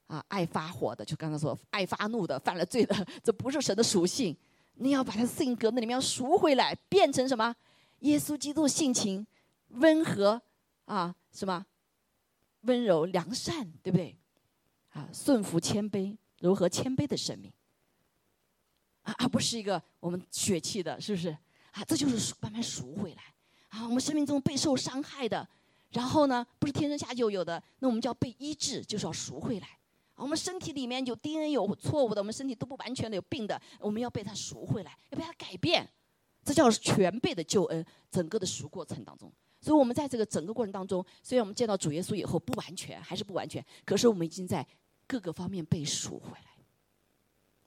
[0.07, 0.25] 啊！
[0.29, 4.37] 爱发火的，就刚刚说爱发怒的，犯了罪的， 这不是神的属性。
[4.75, 7.55] 你要把他性格那里面赎回来，变成什么？
[8.01, 9.27] 耶稣基督性情
[9.69, 10.41] 温和
[10.85, 11.65] 啊，什么
[12.63, 14.17] 温柔良善，对不对？
[14.91, 17.53] 啊，顺服谦卑，柔和谦卑的生命
[19.03, 21.29] 啊，而不是一个我们血气的，是不是？
[21.73, 23.23] 啊，这就是慢慢赎回来
[23.69, 23.85] 啊。
[23.85, 25.49] 我们生命中备受伤害的，
[25.91, 29.69] 然后呢，不是天生下就有的，那我们就要被医治，就是要赎回来。
[30.17, 35.89] 我们身体里面有 DNA 有错误的，我们身体都不完全的有病的，我们要被他赎回来，要被他改变。
[36.51, 44.67] 这叫全备的救恩，整个的赎过程当中，所以我们在这个整个过程当中，虽然我们见到主耶稣以后不完全，还是不完全，可是我们已经在
[45.07, 46.51] 各个方面被赎回来，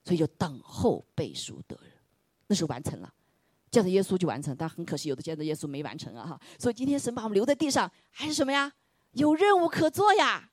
[0.03, 1.93] 所以就等候被赎得人，
[2.47, 3.09] 那是完成了，
[3.71, 8.69] 见到耶稣就完成，但很可惜有的见到耶稣没完成啊哈，所以今天神把我们留在地上，还是什么呀？
[9.13, 10.49] 有任务可做呀。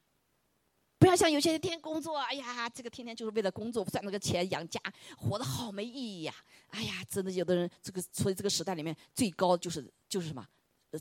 [1.01, 4.79] 不要像有些人天天工作，哎呀，这个天天就是为了工作赚那个钱养家，
[5.17, 6.35] 活得好没意义呀！
[6.69, 10.47] 哎呀，真的有的人这个，所以这个时代里面最高就是就是什么，
[10.91, 11.01] 呃，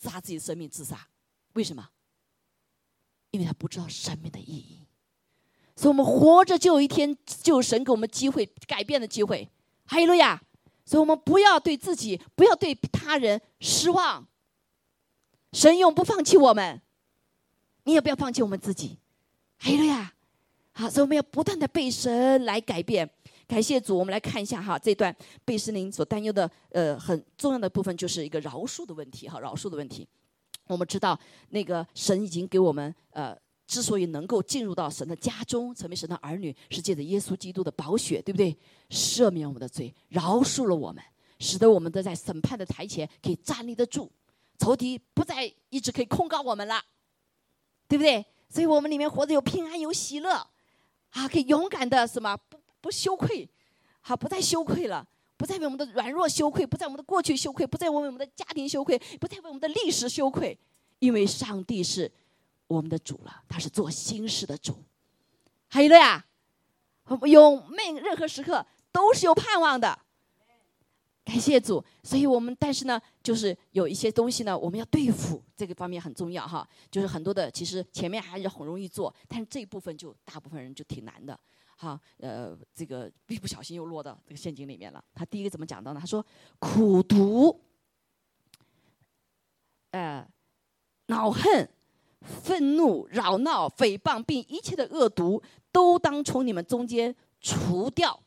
[0.00, 1.06] 杀自己生命自杀，
[1.52, 1.88] 为什么？
[3.30, 4.80] 因为他不知道生命的意义。
[5.76, 9.48] 所以我们活着就有一天，就有神给我们机会改变的机会。
[9.86, 10.42] 哈利路亚！
[10.84, 14.26] 所以我们不要对自己，不要对他人失望。
[15.52, 16.82] 神永不放弃我们，
[17.84, 18.98] 你也不要放弃我们自己。
[19.62, 20.10] 还有呀，
[20.72, 23.08] 好，所以我们要不断的被神来改变。
[23.46, 30.08] 感谢主，我们来看一下哈，这段被神灵所担忧的呃很重要的部分，就是一个饶恕的问题哈，饶恕的问题。
[30.66, 31.18] 我们知道
[31.50, 38.56] 那个神已经给我们呃之所以能够进入到神的家中，成为神的儿女，是借着耶稣基督的宝血，对不对？
[38.88, 41.04] 赦免我们的罪，饶恕了我们，
[41.38, 44.10] 使得我们都在审判的台前可以站立得住，
[44.58, 46.82] 仇敌不再一直可以控告我们了，
[47.86, 48.24] 对不对？
[48.50, 50.46] 所以我们里面活着有平安，有喜乐，
[51.10, 53.48] 啊，可以勇敢的什么不不羞愧，
[54.02, 55.06] 好，不再羞愧了，
[55.38, 60.58] 不再为我们的软弱羞愧，不在我们的过去羞愧，不再为我们的家庭羞愧，不再为我们的历史羞愧，
[60.98, 62.12] 因为上帝是。
[62.70, 64.84] 我们的主了，他是做新事的主，
[65.66, 66.24] 还有了呀，
[67.26, 69.98] 有每任何时刻都是有盼望的，
[71.30, 71.84] 感谢主。
[72.02, 76.68] 所以我们但是呢，就是有一些东西呢，我们要对付这个方面很重要哈。
[76.90, 81.38] 就是很多的，其实前面还是很容易做，但是这一部分就大部分人就挺难的，
[81.76, 82.00] 哈。
[82.18, 85.04] 呃，这个一不小心又落到这个陷阱里面了。
[85.14, 86.00] 他第一个怎么讲到呢？
[86.00, 86.24] 他说
[86.58, 87.60] 苦读，
[89.92, 90.28] 呃，
[91.06, 91.68] 恼恨。
[92.22, 98.22] 愤怒、扰闹、诽谤，并一切的恶毒，都当从你们中间除掉。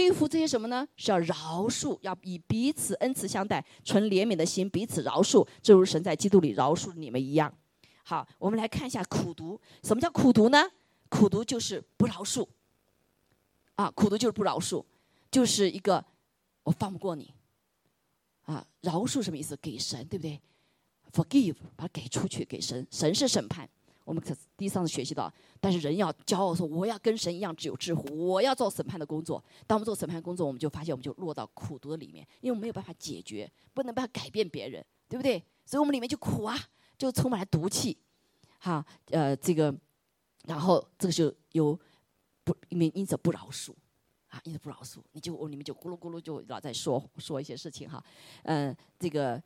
[0.00, 0.88] 对付这些什么呢？
[0.96, 7.54] 是要饶恕，要以彼此恩慈相待，存怜悯的心，彼此饶恕，正如神在基督里饶恕你们一样。
[8.02, 9.60] 好，我们来看一下苦读。
[9.82, 10.70] 什么叫苦读呢？
[11.10, 12.48] 苦读就是不饶恕。
[13.74, 14.82] 啊，苦读就是不饶恕，
[15.30, 16.02] 就是一个
[16.62, 17.34] 我放不过你。
[18.46, 19.54] 啊，饶恕什么意思？
[19.58, 20.40] 给神，对不对
[21.12, 22.86] ？Forgive，把它给出去，给神。
[22.90, 23.68] 神是审判，
[24.10, 25.32] 我们可第一上次学习到。
[25.60, 29.42] 但是人要骄傲说，我要跟神一样，只有智慧，我要做审判的工作。
[29.68, 35.40] 当我们做审判工作，我们就发现，我们就落到苦读的里面，因为我们没有办法解决，不能办法改变别人，对不对？
[35.64, 36.58] 所以我们里面就苦啊，
[36.98, 37.96] 就充满了毒气。
[38.58, 39.72] 哈，呃，这个，
[40.46, 41.78] 然后这个就有
[42.42, 43.72] 不因为因此不饶恕，
[44.26, 48.02] 啊，因此不饶恕，你就我里面就咕噜咕噜就老在说说一些事情哈，
[48.42, 49.40] 嗯，这个。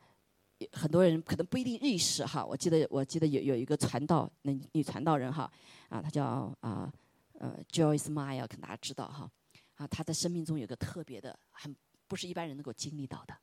[0.71, 5.51] 很多人可能不一定认识哈，我记得我记得有有一个传道那女传道人哈，
[5.89, 6.89] 啊，她叫啊
[7.33, 9.29] 呃 Joyce Meyer，可能大家知道哈，
[9.75, 11.75] 啊，她在生命中有个特别的，很
[12.07, 13.35] 不是一般人能够经历到的，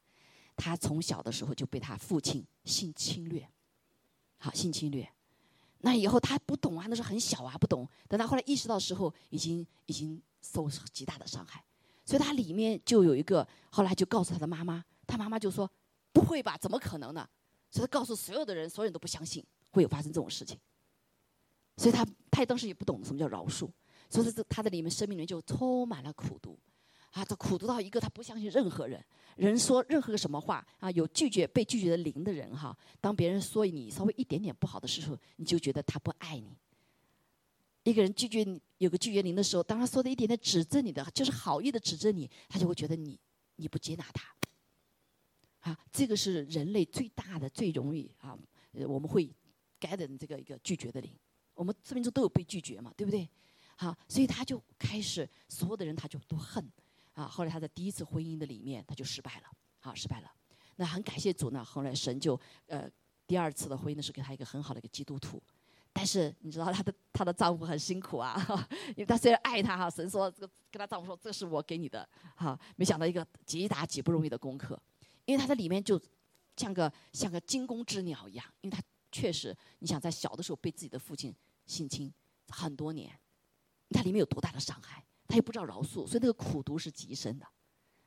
[0.56, 3.46] 她从小的时候就被她父亲性侵略，
[4.38, 5.06] 好性侵略，
[5.80, 11.62] 那以后她不懂啊，那时候很小啊，不懂，等她后来意识到时候，已经已经受极大的伤害，
[12.06, 15.70] 所以她里面就有一个，后来就告诉她的妈妈，她妈妈就说。
[16.12, 16.56] 不会吧？
[16.58, 17.28] 怎么可能呢？
[17.70, 20.58] 所以他告诉所有的人，所有人都不相信会有发生这种事情。
[21.78, 23.66] 所以他他也当时也不懂什么叫饶恕，
[24.10, 26.58] 所以这他的里面生命里面就充满了苦读，
[27.12, 29.02] 啊，他苦读到一个他不相信任何人，
[29.36, 36.54] 人说任何个什么话啊，有拒绝被拒绝的灵的人哈，当别人说你稍微一点点不好的时候，你就觉得他不爱你。
[37.84, 43.18] 一个人拒绝你有个拒绝灵的时候，当他说的一点点指责你的，就是好意的指责你，他就会觉得你
[43.56, 44.22] 你不接纳他。
[45.62, 48.38] 啊，这个是人类最大的、最容易啊，
[48.86, 49.28] 我们会
[49.80, 51.10] get 这个一个拒绝的灵。
[51.54, 53.28] 我们生命中都有被拒绝嘛，对不对？
[53.76, 56.64] 好，所以他就开始，所有的人他就都恨。
[57.14, 59.46] 啊，后来他在第一次婚姻的里面，他就失败了，
[59.80, 60.30] 好，失败了。
[60.76, 62.90] 那很感谢主呢，后来神就呃，
[63.26, 65.42] 第二次的婚姻呢是给他一个很好的一个基督徒。
[65.92, 68.34] 但是你知道她的她的丈夫很辛苦啊，
[68.88, 74.80] 因为他虽然爱她哈，神说这个跟她丈夫说这是我给你的，哈，没想到一个极大极不容易的功课。
[75.24, 76.00] 因为他在里面就
[76.56, 81.34] 像个像个惊弓之鸟一样，因为他确实，你想在小的时候被自己的父亲
[81.66, 82.12] 性侵
[82.48, 83.10] 很多年，
[83.90, 87.46] 他里面有多大的伤害，他也不知道饶恕，所以那个苦读是极深的，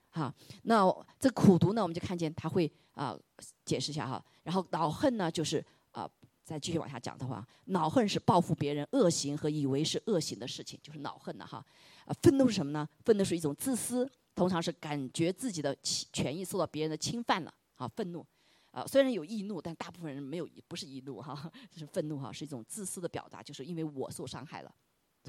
[0.09, 0.33] 哈。
[0.63, 0.85] 那
[1.19, 3.17] 这苦读呢，我们就看见他会啊
[3.63, 4.23] 解释一下哈。
[4.43, 6.09] 然后恼恨呢，就是啊
[6.43, 11.65] 再继续往下讲的话，恼恨是报复别人恶行和以为是恶行的事情，就是恼恨的哈。
[12.05, 12.87] 啊，愤怒是什么呢？
[13.03, 14.11] 愤怒是一种自私。
[14.35, 18.25] 通常是感觉自己的权益受到别人的侵犯了，啊，愤怒，
[18.71, 24.75] 啊，虽然有易怒，但大部分人没有，不是易怒哈， 就是愤怒哈，是一种自私的表达，就是因为我受伤害了，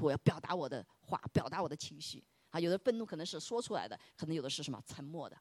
[0.00, 5.38] 我要表达我的话，表达我的情绪，啊，有的愤怒可能是说出来的，可能有的是什么沉默的，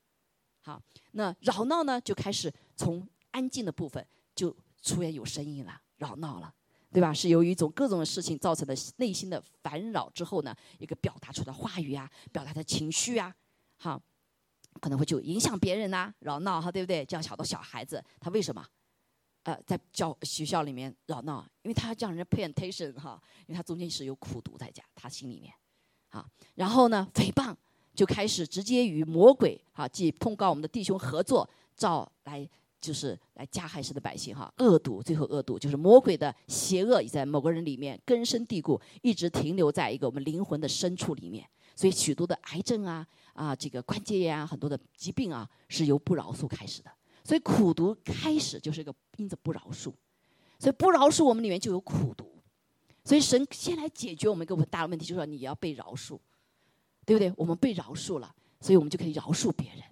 [0.61, 0.79] 好，
[1.13, 6.53] 那扰闹呢，就开始从安静的部分就出现有声音了，扰闹了，
[6.91, 7.11] 对吧？
[7.11, 13.35] 是由于一种各种的事情造成的内心的烦扰之后呢，一个表达出的话语啊，表达的情绪啊。
[13.85, 14.01] 好，
[14.81, 17.05] 可能会就影响别人呐，扰闹哈，对不对？
[17.05, 18.65] 这样小的小孩子，他为什么，
[19.43, 21.47] 呃，在教学校里面扰闹？
[21.61, 25.53] 因为他要叫人家 pay attention 哈，因为他中间是有苦读在家，他心里面，
[26.09, 27.55] 啊，然后呢，诽谤
[27.93, 32.49] 就开始直接与魔鬼哈，即控告我们的弟兄合作，照来
[32.81, 41.47] 就是来加害神的百姓哈，恶毒，最后恶毒就是魔鬼的邪恶已在某个人里面根深蒂固，一直停留在一个我们灵魂的深处里面。
[41.75, 46.89] 所以许多的癌症啊啊，这个关节炎啊，很多的疾病啊，是由不饶恕开始的。
[47.23, 49.93] 所以苦读开始就是一个因着不饶恕。
[50.57, 52.31] 所以不饶恕我们里面就有苦毒。
[53.03, 56.17] 所以神先来解决我们一个很大的问题，就是说你要被饶恕，
[57.05, 57.31] 对不对？
[57.35, 59.83] 我们被饶恕了，所以我们就可以饶恕别人。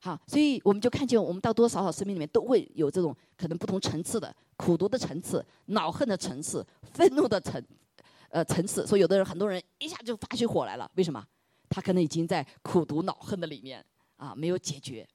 [0.00, 7.64] 好，所以我们就看见，我们到多多少少生命里面都会有这种可能不同层次的苦毒的层次、恼恨的层次、愤怒的层，
[8.32, 8.84] 呃层次。
[8.86, 11.24] 所以有的人，很多人一下就发起火来了，为什么？
[11.68, 13.82] 他可能已经在苦毒恼恨的里面
[14.16, 15.08] 啊，没有解决。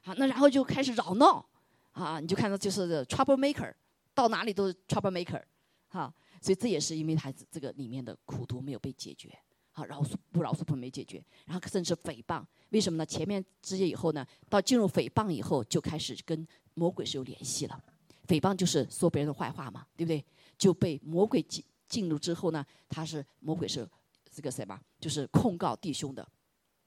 [0.00, 1.44] 好，那然后就开始扰闹，
[1.92, 3.74] 啊，你就看到就是 trouble maker，
[4.14, 5.42] 到哪里都是 trouble maker，
[5.88, 6.14] 哈。
[6.40, 9.36] 所以这也是因为他这个里面的苦毒没有被解决，
[9.72, 13.04] 好饶恕不饶恕不没解决，然后甚至诽谤，为什么呢？
[13.04, 17.82] 前面直接以后呢，到进入诽谤以后，就开始跟魔鬼是有联系了。
[18.28, 20.24] 诽谤就是说别人的坏话嘛，对不对？
[20.56, 21.42] 就被魔鬼
[21.88, 23.88] 进入之后呢，他是魔鬼是
[24.30, 24.78] 这个什么？
[25.00, 26.26] 就是控告弟兄的，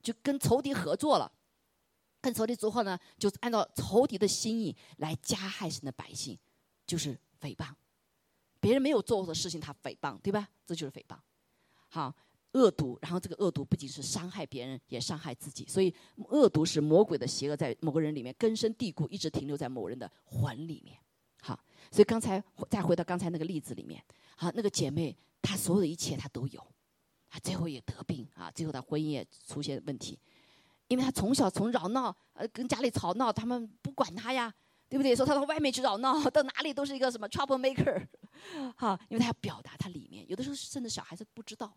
[0.02, 1.32] 就跟仇敌合作了，
[2.22, 6.38] 跟仇敌之后呢，就按照仇敌的心意来加害神的百姓，
[6.86, 7.68] 就是诽谤。
[8.60, 10.48] 别人没有做过的事情，他诽谤，对吧？
[10.68, 11.18] 这就是诽谤。
[11.88, 12.16] 好，
[12.54, 15.66] 恶毒，然后这个恶毒不仅是伤害别人，也伤害自己。
[15.68, 15.94] 所以，
[16.30, 20.96] 恶毒是魔鬼的邪恶，在某个人里面根深蒂固，一直停留在某人的魂里面。
[21.42, 21.60] 好，
[21.90, 24.00] 所以刚才再回到刚才那个例子里面，
[24.42, 26.66] 好，那个姐妹她所有的一切她都有，
[27.30, 30.18] 她最后也得病啊，最后她婚姻也出现问题，
[30.88, 34.52] 因为她从小从吵闹，呃，跟家里吵闹，他们不管她呀。
[34.90, 35.16] 对不对？
[35.16, 38.06] 说她到外面去吵闹，到哪里都是一个什么 trouble maker，
[38.76, 41.74] 哈，因为她要表达她里面，有的时候甚至小孩子不知道。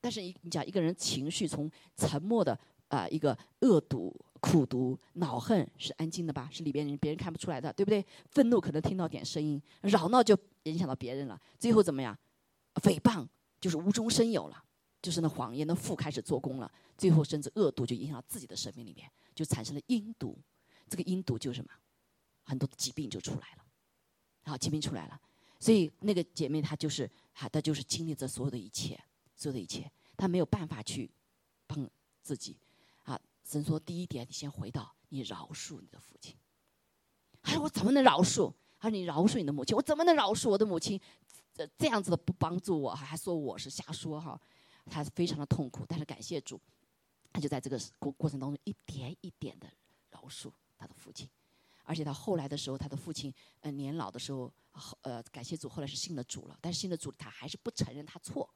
[0.00, 6.48] 但是你你讲一个人情绪从沉默的啊一个恶毒、苦毒、恼恨是安静的吧？
[6.52, 8.04] 是里边人别人看不出来的，对不对？
[8.30, 11.40] 愤怒可能听到点声音，扰闹就影响到别人了。
[11.58, 12.16] 最后怎么样？
[12.74, 13.26] 诽谤
[13.60, 14.64] 就是无中生有了，
[15.02, 16.70] 就是那谎言的父开始做工了。
[16.96, 20.38] 最后甚至恶毒就影响到自己的生命里面，就产生了阴毒。
[20.88, 21.70] 这个阴毒就是什么？
[22.44, 23.64] 很多的疾病就出来了，
[24.44, 25.20] 好，疾病出来了，
[25.60, 28.98] 所以那个姐妹她就是，她她就是经历着所有的一切，
[29.36, 31.10] 所有的一切，她没有办法去
[31.66, 31.86] 帮
[32.22, 32.56] 自己，
[33.48, 36.36] 神说第一点，你先回到你饶恕你的父亲。
[37.40, 38.52] 他说我怎么能饶恕？
[38.78, 41.00] 他说你饶恕你的母亲，我怎么能饶恕我的母亲？
[41.54, 44.38] 这这样子的不帮助我，还说我是瞎说哈，
[44.84, 46.60] 他非常的痛苦，但是感谢主，
[47.32, 49.66] 他就在这个过过程当中一点一点的
[50.10, 51.28] 饶恕他的父亲。
[51.84, 54.52] 而且他后来的时候，他的父亲，呃，年老的时候，
[55.00, 56.58] 呃，感谢主，后来是信了主了。
[56.60, 58.48] 但是信了主，他还是不承认他错，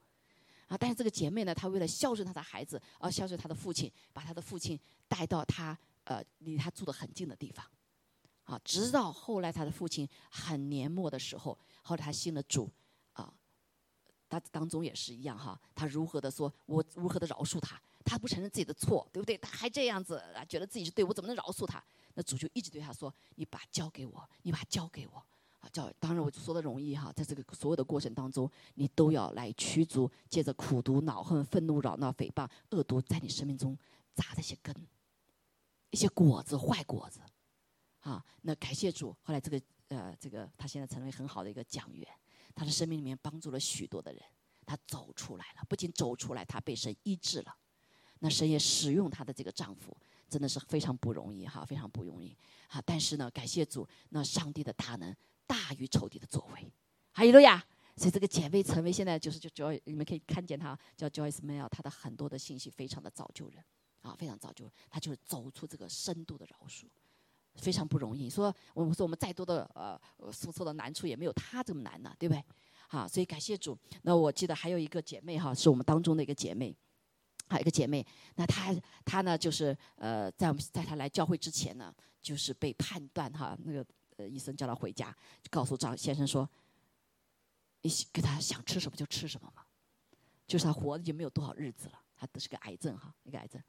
[0.77, 7.65] 但是这个姐妹呢，她为了孝顺她的孩子，而孝顺她的父亲，把她的父亲带到她呃离她住的很近的地方，
[8.45, 8.59] 啊！
[8.63, 12.69] 直到后来他的父亲很年末的时候，后来他信了主，
[13.13, 13.33] 啊，
[14.27, 19.37] 他当中也是一样哈，他如何的说，我如何的饶恕他，他不承认自己的错，对不对？
[19.37, 21.83] 他还这样子啊，觉得自己是对，我怎么能饶恕他？
[22.15, 25.25] 那主就一直对他说：“你把交给我，你把交给我。”
[25.63, 33.77] 啊，叫当然我就说的容易哈，在这个所有的过程当中，你都要来驱逐，借着苦毒、恼恨、愤怒、扰闹、诽谤、恶毒，在你生命中
[34.13, 34.75] 扎这些根，
[35.89, 37.21] 一些果子、坏果子。
[38.01, 42.05] 啊，那感谢主，后来这个呃，这个他现在成为很好的一个讲员，
[42.53, 44.21] 他的生命里面帮助了许多的人，
[44.65, 47.55] 他走出来了，不仅走出来，他被神医治了，
[48.19, 49.95] 那神也使用他的这个丈夫。
[50.29, 52.35] 真的是非常不容易哈，非常不容易
[52.67, 52.81] 哈。
[52.83, 56.71] 但是呢，感谢主，那上帝的大能大于仇敌的作为。
[57.11, 57.63] 哈利路亚！
[57.95, 63.63] 所以这个姐妹成为现在就是就 Joy，你们可以看见她叫 Joyce Mail，她的很多的信息非常的造就人
[64.01, 64.67] 啊，非常造就。
[64.89, 66.85] 她就是走出这个深度的饶恕，
[67.55, 68.29] 非常不容易。
[68.29, 69.99] 说我们说我们再多的呃
[70.31, 72.43] 所受的难处也没有她这么难呢，对不对？
[72.87, 73.77] 好，所以感谢主。
[74.01, 76.75] 那我记得还有一个姐妹哈，是我们当中的一个姐妹。
[77.49, 78.03] 还有一个姐妹，
[78.35, 78.73] 那她
[79.05, 83.85] 她呢，就是呃，在我们在她来教会之前呢，就是被判断哈，那个
[84.17, 85.15] 呃医生叫他回家，
[85.49, 86.49] 告诉张先生说，
[87.81, 89.63] 你给他想吃什么就吃什么嘛，
[90.47, 93.61] 就是他活的就没有多少日子了，他得是个癌症哈，一个癌症。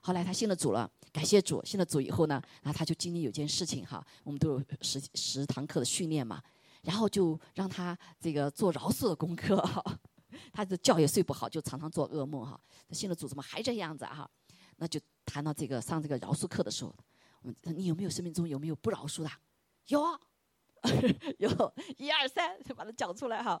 [0.00, 6.42] 后来他信了主了，感谢主，信了主以后呢，然后他就经历有件事情哈，我们都有十十堂课的训练嘛，
[6.82, 9.82] 然后就让他这个做饶恕的功课哈。
[10.52, 12.60] 他的觉也睡不好，就常常做噩梦哈。
[12.88, 14.28] 他信了主怎么还这样子哈？
[14.76, 16.94] 那就谈到这个上这个饶恕课的时候，
[17.40, 19.30] 我们你有没有生命中有没有不饶恕的？
[19.88, 20.18] 有啊，
[21.38, 23.60] 有一二三，就把它讲出来哈。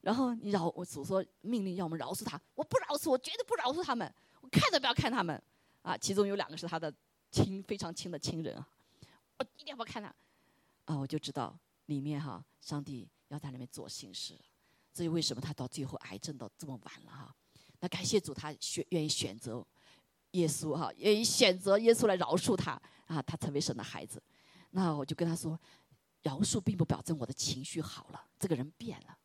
[0.00, 5.40] 然后你饶我主说命令要我们饶恕他，我不饶恕，我绝对不饶恕他们，我看都不要看他们
[5.82, 5.96] 啊。
[5.96, 6.92] 其中有两个是他的
[7.30, 8.68] 亲非常亲的亲人啊，
[9.38, 10.14] 我一定不看他
[10.84, 10.98] 啊。
[10.98, 14.38] 我就知道里面哈，上帝要在里面做心事。
[14.94, 17.34] 所以为什么他到最后癌症到这么晚了哈？
[17.80, 19.66] 那感谢主，他选愿意选择
[20.32, 22.72] 耶稣哈，愿意选择耶稣来饶恕他
[23.06, 24.22] 啊，他成为神的孩子。
[24.72, 25.58] 那我就跟他说，
[26.22, 29.16] 饶恕并不表征我的情绪好了，这个人变了。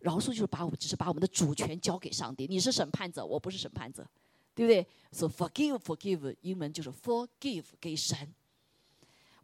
[0.00, 2.46] 饶恕就是把我们只是把我们的主权交给上帝。
[2.46, 4.06] 你是审判者，我不是审判者，
[4.54, 8.34] 对不对？So forgive, forgive，英文就是 forgive 给神。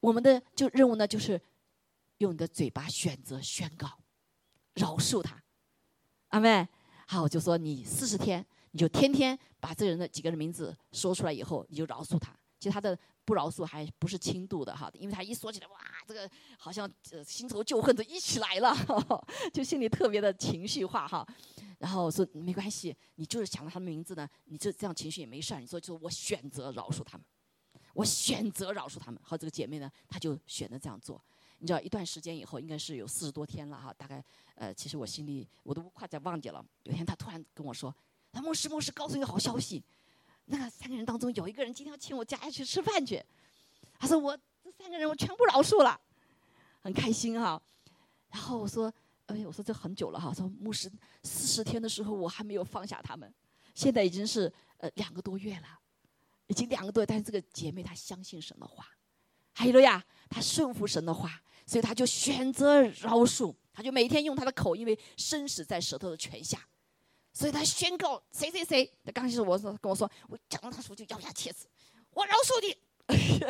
[0.01, 1.41] 我们的就任务呢，就是
[2.19, 3.89] 用你的嘴巴选择宣告，
[4.75, 5.43] 饶恕他。
[6.29, 6.69] 阿妹，
[7.07, 12.37] 好，我就说你四十天，你就天天把这人的几个人名字说出来以后，你就饶恕他。
[12.59, 18.75] 其实他的不饶恕还不是轻度的哈，因为他一说起来，哇，这个好像呃新仇旧恨都一起来了，
[19.53, 21.27] 就心里特别的情绪化哈。
[21.79, 25.61] 然后说没关系，你就是想到他的名字呢，你就这样情绪也没事儿。
[25.61, 27.25] 你说就我选择饶恕他们。
[27.95, 31.23] 我选择饶恕他们，好，这个姐妹呢，她就选择这样做。
[31.59, 36.65] 你知道，一段时间以后，应该是有四十多天了哈，大概，呃，其实我心里我都快在忘记了。
[36.85, 37.95] 有一天，她突然跟我说
[38.33, 39.85] ：“他牧师，牧师，告诉你个好消息，
[40.47, 43.23] 那三个人当中有一个人今天要请我家下去吃饭去。”
[43.99, 46.01] 他说：“我这三个人我全部饶恕了，
[46.81, 47.61] 很开心哈。”
[48.31, 48.93] 然后我说
[49.27, 50.91] ：“哎，我说这很久了哈。”说牧师，
[51.23, 53.33] 四十天的时候我还没有放下他们，
[53.75, 55.79] 现在已经是呃两个多月了。
[56.49, 58.87] 已经两个多月，但是这个姐妹她相信神的话，
[59.55, 66.59] 还有了呀，她顺服神的话，所以她就选择饶恕，她就每天用她的口，因为生死在舌头的权下，
[67.33, 68.85] 所以他宣告谁谁谁。
[69.05, 71.67] 他刚开始我说跟我说，我讲到他时候就咬牙切齿，
[72.11, 72.77] 我饶恕你，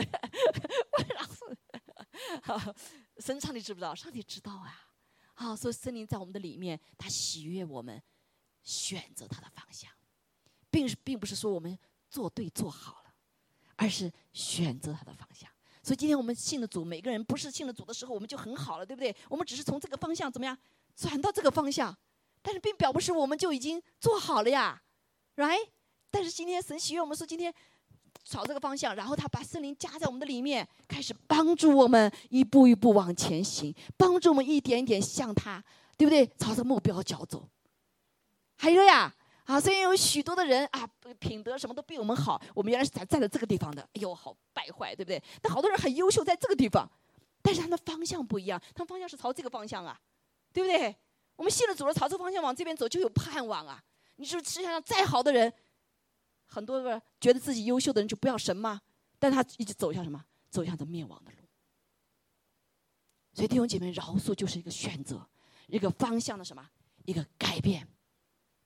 [0.93, 2.75] 我饶恕。
[3.19, 3.95] 神上帝知不知道？
[3.95, 4.89] 上帝知道啊。
[5.35, 8.03] 好，所以森林在我们的里面，他喜悦我们
[8.63, 9.91] 选择他的方向，
[10.71, 11.79] 并并不是说我们。
[12.13, 13.15] 做对做好了，
[13.75, 15.51] 而是选择他的方向。
[15.83, 19.17] 所以今天我们信了主，每个人不是信了主的时候，我们就很好了，对不对？
[19.31, 20.55] 我们只是从这个方向怎么样
[20.95, 21.97] 转到这个方向，
[22.43, 24.83] 但是并表不是我们就已经做好了呀
[25.37, 25.69] ，right？
[26.11, 27.55] 但是今天神喜悦我们说今天
[28.25, 35.63] 朝这个方向，然后他把圣灵加在我们的里面，开始帮助我们一步一步往前行，帮助我们一点一点向他，
[35.97, 36.27] 对不对？
[36.39, 37.49] 朝着目标脚走。
[38.57, 39.15] 还有呀。
[39.45, 40.89] 啊，虽然有许多的人啊，
[41.19, 45.21] 品德什么都比我们好，我们原来是站站在这个地方的，哎呦，好败坏，对不对？
[45.43, 46.89] 但好多人很优秀，在这个地方，
[47.43, 49.99] 但是他的方向不一样，他们方向是朝这个方向啊，
[50.53, 50.97] 对不对？
[51.43, 53.83] 我们信了主了，朝这个方向往这边走，就有盼望啊。
[54.15, 55.53] 你是世界上再好的人，
[56.47, 58.81] 很多个觉得自己优秀的人就不要神吗？
[59.19, 60.25] 但他一直走向什么？
[60.51, 61.39] 走向这灭亡的路。
[63.35, 65.27] 所以弟兄姐妹，饶恕就是一个选择，
[65.67, 66.65] 一个方向的什么？
[67.07, 67.89] 一个改变。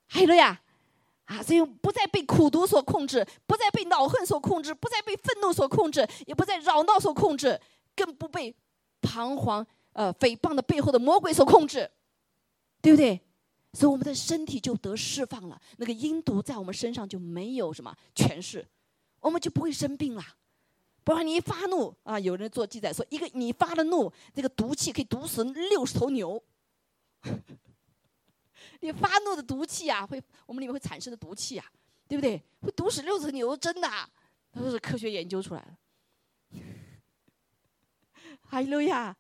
[0.07, 0.61] 还有了呀。
[1.25, 7.59] 啊，所以不再被苦毒所控制，不再被恼恨所控制，不再被愤怒所控制，也不再扰闹所控制，
[7.95, 8.55] 更不被
[9.01, 11.91] 彷徨、呃诽谤的背后的魔鬼所控制，
[12.87, 13.21] 对不对？
[13.73, 18.65] 所以我们的身体就得释放了，那个阴毒在我们身上就没有什么权势，
[19.19, 20.23] 我们就不会生病了。
[21.03, 26.41] 不然你一发怒啊，有人做记载说，一个你发了怒，这个毒气可以毒死六十头牛。
[28.79, 31.67] 你发怒的毒气啊，会我们里面会产生的毒气啊，
[32.07, 32.41] 对不对？
[32.61, 33.91] 会毒死六十头牛，真的，
[34.53, 36.61] 都是科学研究出来的。
[38.49, 39.17] 哈利路亚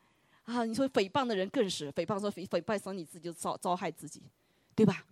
[0.47, 0.65] 啊！
[0.65, 4.23] 你说诽谤的人更是诽谤，说诽诽谤伤你自己，就遭遭害自己，
[4.75, 5.05] 对吧？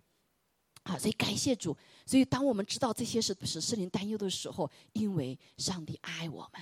[0.83, 1.77] 啊，所以感谢主。
[2.05, 6.61] 所以当我们知道这些是使圣灵担忧的时候，因为上帝爱我们，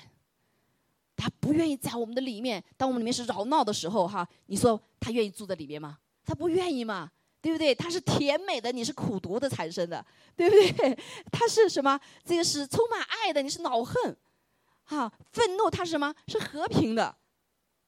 [1.15, 2.63] 他不愿意在我们的里面。
[2.75, 5.97] 当我们里面是扰闹的时候，哈，你说他愿意住在里面吗？
[6.25, 7.09] 他不愿意嘛。
[7.43, 7.75] 对不对？
[7.75, 10.97] 他是甜美的，你是苦毒的产生的，对不对？
[11.29, 11.99] 他是什么？
[12.23, 14.15] 这个是充满爱的，你是恼恨，
[14.85, 16.15] 哈，愤怒它是什么？
[16.25, 17.13] 是和平的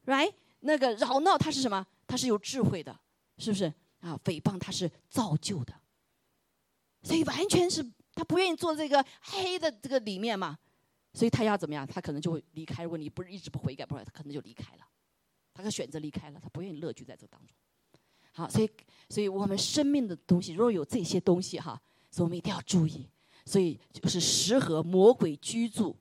[0.08, 0.34] ，right？
[0.66, 1.86] 那个扰闹它是什么？
[2.08, 3.00] 它是有智慧的，
[3.38, 3.66] 是不是？
[4.02, 5.74] 啊，诽谤它是造就的，
[7.02, 10.58] 所以完全是他不愿意做这个黑的这个里面嘛，
[11.14, 11.88] 所以他要怎么样？
[11.88, 12.84] 他可能就会离开。
[12.84, 14.86] 如果你不是一直不悔改，不然他可能就离开了，
[15.54, 17.56] 他可选择离开了，他不愿意乐居在这当中。
[18.34, 18.70] 好，所以，
[19.10, 23.10] 所以我们生命的东西，若有这些东西哈，所以我们一定要注意。
[23.46, 25.96] 所以就是十合魔鬼居住，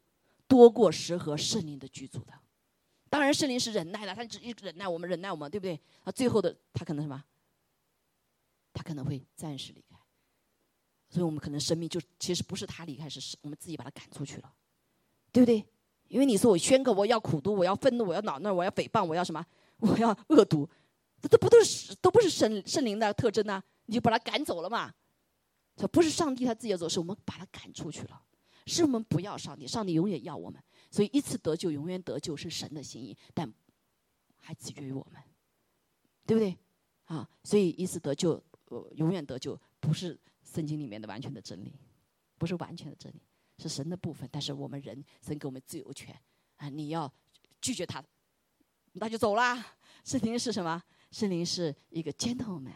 [0.49, 2.33] 多过十合圣灵的居住的。
[3.15, 5.81] 当然，圣灵是忍耐的，他只一忍耐我们，忍耐我们，对不对？
[6.03, 7.25] 啊，最后的他可能什么？
[8.73, 9.97] 他可能会暂时离开。
[11.09, 14.53] 所以我们可能生命就其实不是他离开，是我们自己把他赶出去了，
[15.31, 15.65] 对不对？
[16.09, 19.47] 因为你说我宣告我要苦读，我要愤怒，我要恼怒，我要诽谤，我要什么？
[19.77, 20.69] 我要恶毒。
[21.23, 23.63] 这都不都是都不是圣圣灵的特征呢？
[23.87, 24.93] 你就把他赶走了嘛？
[25.77, 28.21] 这不是上帝他自己要走，是我们把他赶出去了。
[28.67, 30.61] 是我们不要上帝，上帝永远要我们。
[30.95, 33.53] 所以一次得救，永远得救是神的心意，但
[34.39, 35.21] 还取决于我们，
[36.25, 36.57] 对不对？
[37.07, 41.75] 啊，所以一次得救，呃，永远得救不是圣经里面的完全的真理，
[42.39, 43.21] 不是完全的真理，
[43.59, 44.29] 是神的部分。
[44.31, 46.17] 但是我们人，神给我们自由权
[46.59, 47.13] 啊，你要
[47.61, 48.01] 拒绝他。
[48.93, 49.67] 那就走啦。
[50.05, 50.81] 圣灵是什么？
[51.11, 52.73] 圣灵是一个 gentleman。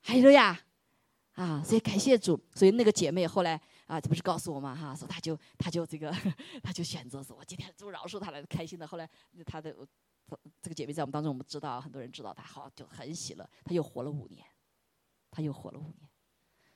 [0.00, 0.58] 还有呀，
[1.32, 2.42] 啊，所以感谢主。
[2.54, 4.74] 所以那个姐妹后来啊，这不是告诉我嘛？
[4.74, 6.10] 哈，说她就她就这个，
[6.62, 8.86] 她就选择说，我今天就饶恕她了，开心的。
[8.86, 9.08] 后来
[9.44, 9.74] 她的
[10.62, 13.48] 这个姐妹在我们当中，我们知道很多人知道她，好就很喜乐。
[13.64, 14.46] 她又活了五年，
[15.30, 16.08] 她又活了五年，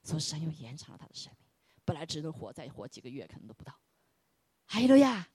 [0.02, 1.46] 所以神又延长了她的生命。
[1.84, 3.72] 本来只能活再活几个月，可能都不到。
[4.66, 5.28] 还有呀，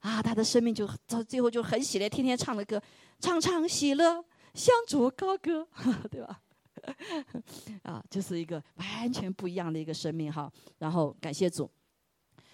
[0.00, 2.82] 啊，她的生命就到最后就很喜乐，天天唱的歌，
[3.20, 5.66] 唱唱喜乐，向主高歌，
[6.10, 6.42] 对吧？
[7.82, 10.50] 啊，就是一个完全不一样的一个生命哈。
[10.78, 11.70] 然后感谢主，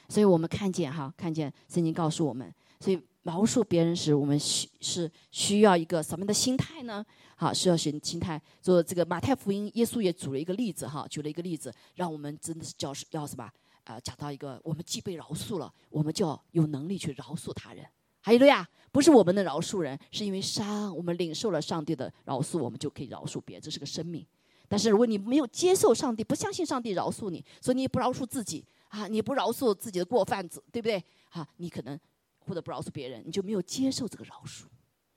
[0.09, 7.05] 所以我们看见哈，看见圣经告诉我们，所以饶恕别人时，我们需是需要一个什么样的心态呢？
[7.37, 8.41] 好，需要心心态。
[8.61, 13.51] 做这个马太福音，耶稣也举了一个例子哈，举了一个例子，让我们真的是叫要什么？
[13.85, 17.87] 呃，讲到一个，我们既被饶恕了，我们就要有能力去饶恕他人。
[18.29, 24.23] 还有了呀，不是我们的饶恕人，是因为上我们领受了上帝的饶恕，我们就可以饶恕别人，这是个生命。
[24.69, 31.03] 但是如果你没有接受上帝，不相信上帝饶恕你，所以你也不饶恕自己啊，你不饶恕自己的过犯子，对不对？
[31.31, 31.99] 哈，你可能
[32.41, 34.65] 或者不饶恕别人，你就没有接受这个饶恕。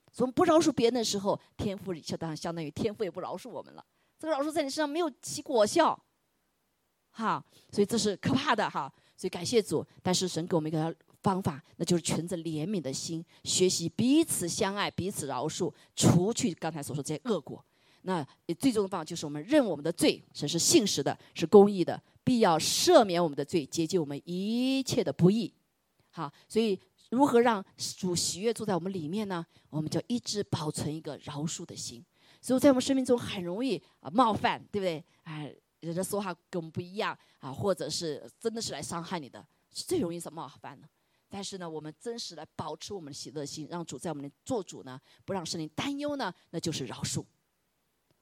[0.09, 3.85] 所以不饶恕别人的时候，天赋就当相当于天赋也不饶恕我们了。
[4.17, 6.01] 这个饶恕在你身上没有起果效，
[7.09, 7.43] 哈，
[7.73, 8.89] 所以这是可怕的哈。
[9.17, 10.95] 所以感谢主，但是神给我们一个。
[11.21, 17.63] 方法，那就是存着怜悯的心，学习彼此相爱，彼此饶恕，除去刚才所说这些恶果。
[18.03, 18.25] 那
[18.57, 25.53] 最终的方法就是我们认我们的罪，神是信实的，是公义的，必要赦免我们的罪，洁净我们一切的不义。
[26.09, 26.79] 好，所以
[27.11, 27.63] 如何让
[27.97, 29.45] 主喜悦住在我们里面呢？
[29.69, 32.03] 我们就一直保存一个饶恕的心。
[32.41, 35.03] 所以在我们生命中很容易啊冒犯，对不对？
[35.23, 40.89] 哎，人家说话跟我们不一样啊，或者是真的是来伤害你的，是最容易是冒犯的。
[41.31, 47.23] 但是呢，我们真实来保持我们的喜乐心，让主在我们的做主呢，不让圣灵担忧呢，那就是饶恕。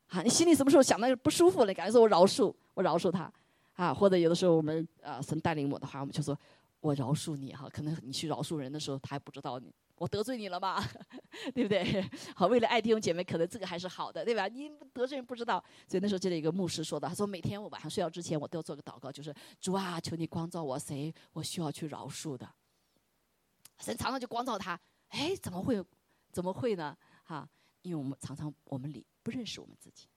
[0.10, 3.34] 啊，你心里什么时候想到不舒服了，感觉说我饶恕，我饶恕他，
[3.74, 6.38] 啊，或者有的时候我们啊神带领我的话，我们就说
[6.80, 7.68] 我饶恕你哈。
[7.68, 10.84] 可能你去饶恕人的时候，他还不知道你我得罪你了吧，
[11.54, 12.10] 对不对？
[12.34, 14.48] 好，为了爱弟兄姐妹，可能这个还是好的，对吧？
[14.48, 22.50] 你得罪人不知道，所以那时候记得一个牧师说的，他说每天我晚上睡觉之前，我都要做个祷告，就是主啊，求你光照我，谁我需要去饶恕的。
[23.80, 25.84] 神常常就光照他，哎，怎么会，
[26.32, 26.96] 怎么会呢？
[27.24, 27.48] 哈，
[27.82, 30.08] 因为我们常常我们里不认识我们自己，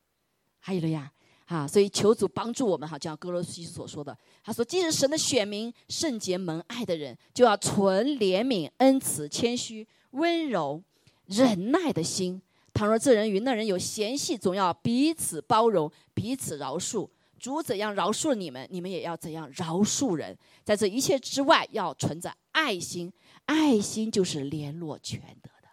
[0.58, 1.12] 还有了呀，
[1.46, 10.82] 哈，所以求主帮助我们哈，就像哥罗西所说的，他说，既是神的选民，圣洁蒙爱的人，就要存怜悯、恩慈、谦虚、温柔、
[11.26, 12.40] 忍耐的心。
[12.74, 17.08] 倘若这人与那人有嫌隙，总要彼此包容，彼此饶恕。
[17.38, 20.34] 主怎样饶恕你们，你们也要怎样饶恕人。
[20.64, 23.12] 在这一切之外，要存着爱心。
[23.46, 25.68] 爱心就是联络全德的，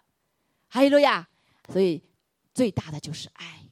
[0.67, 1.27] 哈利路亚！
[1.69, 2.01] 所以
[2.53, 3.69] 最大的就是爱，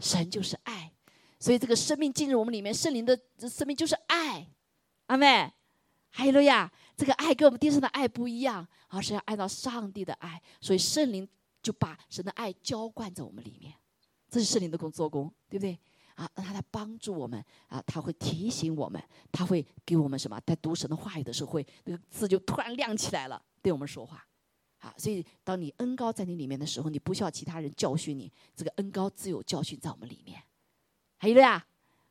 [0.00, 0.92] 神就是爱，
[1.38, 3.18] 所以这个生命进入我们里面，圣灵的
[3.48, 4.48] 生命就是爱，
[5.06, 5.52] 阿妹，
[6.10, 6.70] 哈利路亚！
[6.96, 11.26] 这个爱跟我们地上的爱不一样，而是要按照上帝的爱，所以圣灵
[11.62, 13.72] 就把神的爱浇灌在我们里面，
[14.28, 15.78] 这是圣灵的工做工，对不对？
[16.14, 20.40] 啊，让他来帮助我们啊，他会提醒我们，他会给我们什么？
[20.46, 24.26] 在读神的话语的时候，会那个字就突然亮起来了，对我们说话。
[24.78, 30.42] 啊，所以当你恩高在你里面的时候，你不需要其他人教训你，这个恩高自有教训在我们里面。
[31.18, 31.64] 还有了呀，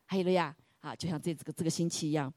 [0.05, 2.33] 还有了呀，啊，就像这这个这个星期一样，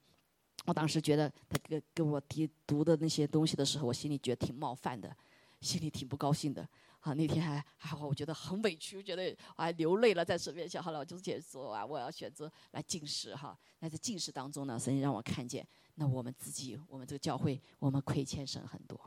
[0.65, 5.15] 我当时觉得他跟跟我提读的那些东西的时候，我心里觉得挺冒犯的，
[5.61, 6.67] 心里挺不高兴的。
[7.05, 10.81] 啊，那天还还好，我觉得很委屈，觉得我还流泪了，在神面前。
[10.81, 13.55] 好了，我就解说啊，我要选择来进食哈。
[13.77, 18.99] 那在进食当中呢，神让我看见，那我们自己，我们这个教会，我们亏欠神很多，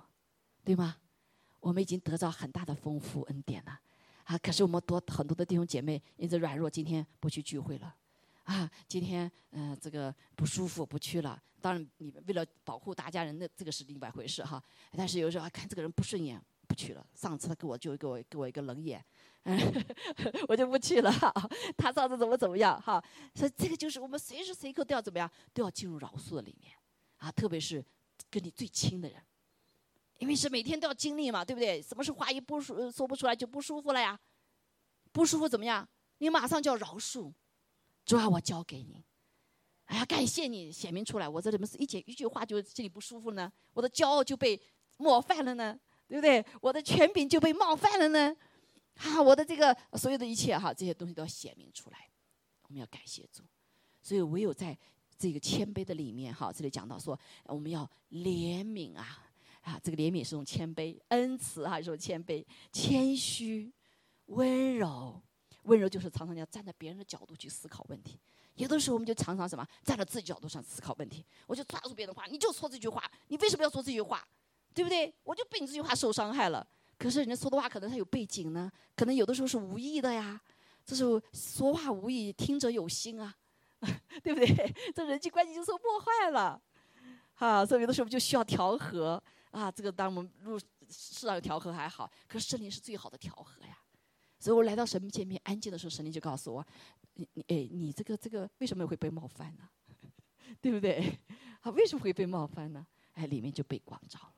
[0.62, 0.94] 对吗？
[1.58, 3.80] 我们已经得到很大的丰富恩典了，
[4.22, 7.92] 啊，可是我们多很多的弟兄姐妹因此软弱，今天不去聚会了，
[8.44, 11.42] 啊，今天嗯这个不舒服不去了。
[11.60, 14.62] 当然，你们为了保护大家人，的这个是另外一回事哈。
[14.92, 16.40] 但是有时候看这个人不顺眼。
[16.78, 17.04] 去了。
[17.14, 19.04] 上次他给我就给我给我一个冷眼，
[20.46, 21.12] 我就不去了。
[21.76, 23.02] 他上次怎么怎么样哈？
[23.34, 26.72] 所以这个就是我们随时随刻都要怎么样，都要进入饶恕的里面
[27.16, 27.32] 啊。
[27.32, 27.84] 特别是
[28.30, 29.20] 跟你最亲的人，
[30.18, 31.82] 因为是每天都要经历嘛，对不对？
[31.82, 34.18] 什么是话一不说说不出来就不舒服了呀？
[35.10, 35.88] 不舒服怎么样？
[36.18, 37.32] 你马上就要饶恕，
[38.04, 39.04] 主啊，我交给你。
[39.86, 43.50] 哎呀，感谢你显明出来，我这怎么是一句一句话就心里不舒服呢？
[43.72, 44.60] 我的骄傲就被
[44.98, 45.78] 冒犯了呢？
[46.08, 46.44] 对不对？
[46.60, 48.34] 我的权柄就被冒犯了呢，
[48.96, 49.20] 哈！
[49.20, 52.08] 我的这个所有的一切哈，这些东西都要显明出来。
[52.62, 53.42] 我们要感谢主，
[54.02, 54.76] 所以唯有在
[55.18, 59.26] 这个谦卑的里面哈，这里讲到说，我们要怜悯啊，
[59.62, 63.72] 啊，这个怜悯是种谦卑，恩慈哈是种谦卑，谦虚，
[64.26, 65.20] 温柔，
[65.64, 68.18] 温柔就是常常要站在别人的角度去思考问题。
[68.54, 74.26] 有的时候我们就常常什么，站在自己角度上思考问题，我就抓住别人的话，你就说这句话，你为什么要说这句话，
[74.78, 75.12] 对不对？
[75.24, 76.64] 我就被你这句话受伤害了。
[76.96, 80.40] 可是人家说的话可能他有背景呢，可能有的时候是无意的呀。
[80.84, 83.34] 这时候说话无意，听者有心啊，
[84.22, 84.74] 对不对？
[84.94, 86.62] 这人际关系就受破坏了。
[87.34, 89.20] 啊，所以有的时候我们就需要调和
[89.50, 89.68] 啊。
[89.68, 93.76] 这个当我们入世上调和还好，可是圣灵是最好的调和呀。
[94.38, 96.64] 所以我来到神面前安静的时候，神灵就告诉我。
[97.14, 99.68] 你你哎，你这个这个为什么会被冒犯呢？
[100.62, 101.18] 对不对？
[101.62, 102.86] 啊，为什么会被冒犯呢？
[103.14, 104.37] 哎，里面就被光照了。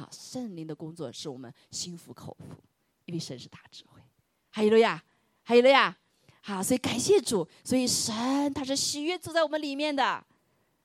[0.00, 2.56] 啊，圣灵的工作是我们心服口服，
[3.04, 4.00] 因为神是大智慧。
[4.48, 5.02] 还有了呀，
[5.42, 5.94] 还有了呀。
[6.40, 10.24] 好，所以感谢主，所以神他是喜悦住在我们里面的。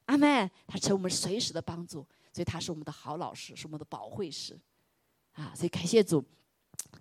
[0.07, 0.51] 阿门。
[0.67, 4.59] 他成我们随时的帮助，所以他是我们的好老师，是我们的保惠师。
[5.31, 6.23] 啊，所以感谢主。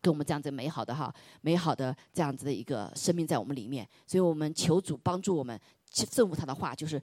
[0.00, 5.58] 给我们这样子美好的哈，美好的这样子的一个生命在我们里面，所以我们求主帮助我们
[5.90, 7.00] 去，正如他的话，就是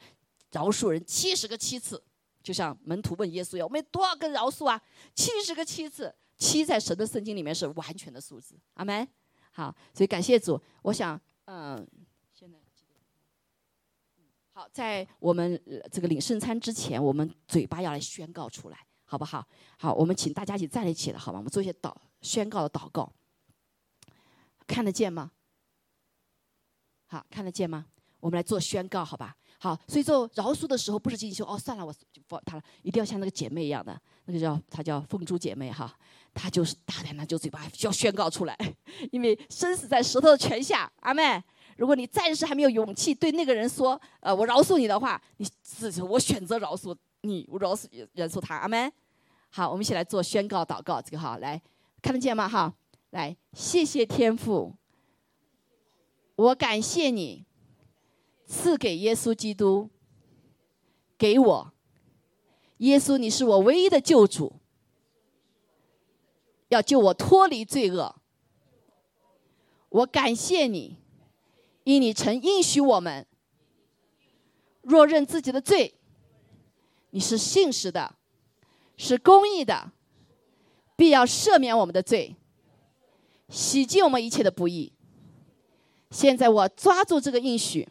[0.51, 2.01] 饶恕人七十个七次，
[2.44, 4.82] 就像门徒问耶稣要，我们多少个饶恕啊？
[5.14, 9.08] 七十个七次，七在神的圣经里面是完全的数字，阿门。
[9.52, 10.60] 好，所以感谢主。
[10.82, 11.88] 我想，嗯，
[12.34, 12.58] 现在
[14.54, 15.62] 好，在我们
[15.92, 19.48] 这个领圣餐之前，我们嘴巴要来宣告出来，好不好？
[19.78, 21.39] 好，我们请大家一起站立起来，好吗？
[21.39, 21.96] 我们做一些祷。
[22.22, 23.12] 宣告的祷告，
[24.68, 25.32] 看得见吗？
[27.08, 27.88] 好，看得见吗？
[28.20, 29.36] 我们来做宣告，好吧？
[29.64, 33.95] 好，所以做饶恕的时候，不是进行哦，算了，我就放他了，一定要像那个姐妹一样的，
[34.26, 35.95] 那个叫她叫凤珠姐妹哈，
[36.34, 38.57] 她就是大胆的，就嘴巴需要宣告出来，
[39.14, 41.39] 因为生死在舌头的泉下，阿妹，
[41.78, 48.91] 如果你暂时还没有勇气对那个人说，呃，我饶恕你的话，你自己我选择饶恕你，我饶恕饶恕他，阿妹。
[49.51, 51.62] 好，我们一起来做宣告祷告，这个哈，来。
[52.01, 52.49] 看得见吗？
[52.49, 52.74] 哈，
[53.12, 54.74] 来，谢谢天父，
[56.36, 57.45] 我感谢你
[58.52, 59.89] 赐给耶稣基督
[61.18, 61.74] 给我，
[62.80, 64.58] 耶稣，你是我唯一的救主，
[66.68, 68.14] 要救我脱离罪恶。
[69.88, 70.97] 我感谢你，
[71.86, 73.26] 因你曾应许我们，
[74.82, 75.95] 若认自己的罪，
[77.12, 78.16] 你是信实的，
[78.97, 79.93] 是公义的。
[80.97, 82.36] 必要赦免我们的罪，
[83.47, 84.91] 洗净我们一切的不义。
[86.10, 87.88] 现在我抓住这个应许，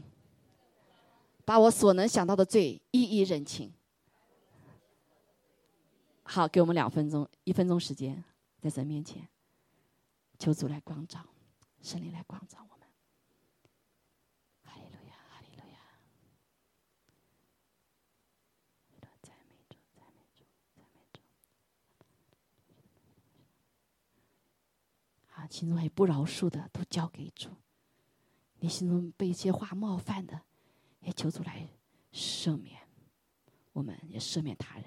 [1.51, 3.72] 把我所能想到的罪一一认清。
[6.22, 8.22] 好，给我们两分钟，一分钟时间，
[8.61, 9.28] 在神面前，
[10.38, 11.26] 求主来光照，
[11.82, 12.64] 圣灵来光照。
[25.48, 27.48] 心中还不饶恕的，都交给主；
[28.61, 30.42] 你心中被一些话冒犯的，
[31.01, 31.68] 也求主来
[32.12, 32.80] 赦免。
[33.72, 34.84] 我们也赦免他人。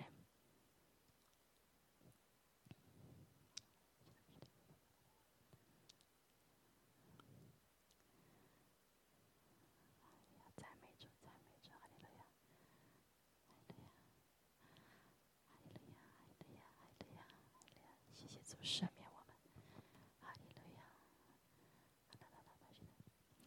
[18.12, 19.04] 谢谢主赦免。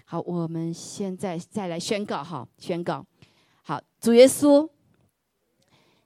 [0.09, 3.05] 好，我们现在再来宣告哈，宣告，
[3.65, 4.71] 好，主耶稣，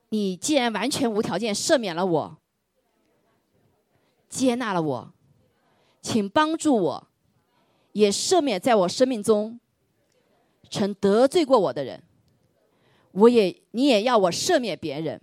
[0.09, 2.39] 你既然完全无条件赦免了我，
[4.27, 5.13] 接纳了我，
[6.01, 7.09] 请帮助我，
[7.93, 9.61] 也赦免在我生命中
[10.71, 12.03] 曾得罪过我的人，
[13.13, 15.21] 我也你也要我赦免别人，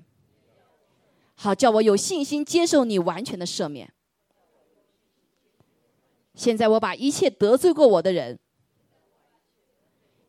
[1.33, 3.91] 好叫我有信心接受你完全的赦免。
[6.35, 8.37] 现在我把一切得罪过我的人。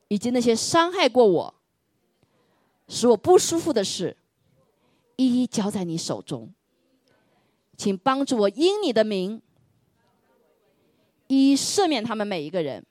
[0.08, 1.54] 以及那些伤害过我、
[2.88, 4.16] 使我不舒服的事，
[5.16, 6.52] 一一交在你手中，
[7.76, 9.42] 请帮助我因你的名，
[11.26, 12.84] 一一赦免他们每一个人。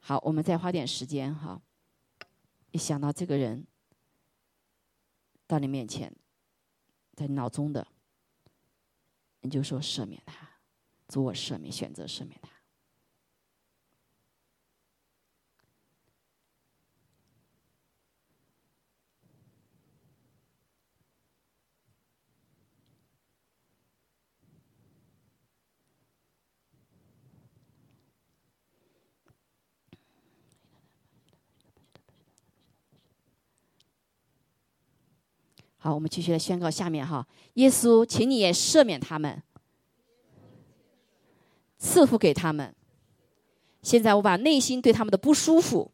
[0.00, 1.60] 好，我们再花点时间哈。
[2.70, 3.66] 一想到这个人
[5.46, 6.14] 到你面前，
[7.14, 7.86] 在你脑中的，
[9.40, 10.48] 你就说赦免他，
[11.08, 12.57] 主我赦免，选择赦免他。
[35.80, 37.24] 好，我们继续来宣告下面哈，
[37.54, 39.40] 耶稣，请你也赦免他们，
[41.78, 42.74] 赐福给他们。
[43.80, 45.92] 现在我把内心对他们的不舒服、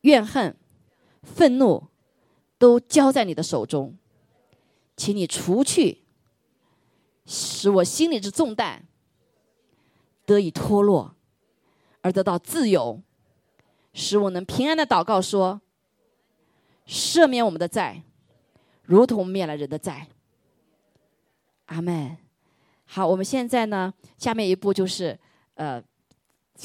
[0.00, 0.56] 怨恨、
[1.22, 1.88] 愤怒
[2.56, 3.94] 都交在你的手中，
[4.96, 6.04] 请你除去，
[7.26, 8.86] 使我心里之重担
[10.24, 11.14] 得以脱落，
[12.00, 13.02] 而得到自由，
[13.92, 15.60] 使我能平安的祷告说。
[16.86, 18.02] 赦免我们的债，
[18.82, 20.08] 如同灭了人的债。
[21.66, 22.16] 阿门。
[22.86, 25.18] 好，我们现在呢，下面一步就是
[25.54, 25.82] 呃，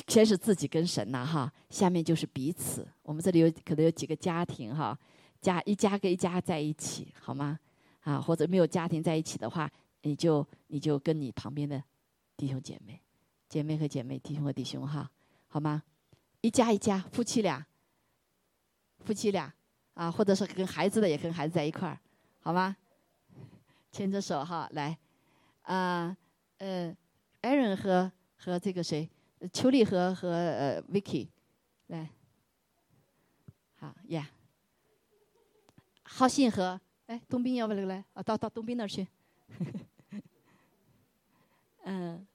[0.08, 2.86] 先是自己跟神呐哈，下面就是彼此。
[3.04, 4.98] 我们这里有可能有几个家庭哈，
[5.42, 7.58] 家一家跟一家在一起，好吗？
[8.02, 11.82] 啊，或者没有家庭在一起的话，你就你就跟你旁边的
[12.36, 13.02] 弟兄姐妹、
[13.48, 15.10] 姐妹和姐妹、弟兄和弟兄哈，
[15.48, 15.82] 好吗？
[16.42, 17.66] 一家一家，夫妻俩，
[19.00, 19.54] 夫妻俩。
[20.00, 22.00] 啊，或者是跟孩子的也跟孩子在一块儿，
[22.40, 22.74] 好吗？
[23.92, 24.98] 牵着手哈，来，
[25.64, 26.16] 啊，
[26.60, 26.96] 呃
[27.42, 29.10] ，Aaron 和和这个谁，
[29.52, 31.28] 秋丽和和呃 Vicky，
[31.88, 32.10] 来，
[33.76, 34.30] 好呀，
[36.04, 38.06] 浩信和哎，东兵要不要来？
[38.14, 39.06] 啊，到到东兵那儿去。
[41.84, 42.26] 嗯，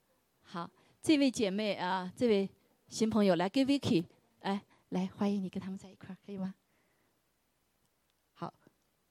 [0.42, 2.50] 好，这位姐妹啊，这位
[2.88, 4.04] 新朋友来跟 Vicky，
[4.40, 6.54] 哎，来欢迎你跟他们在一块儿，可以吗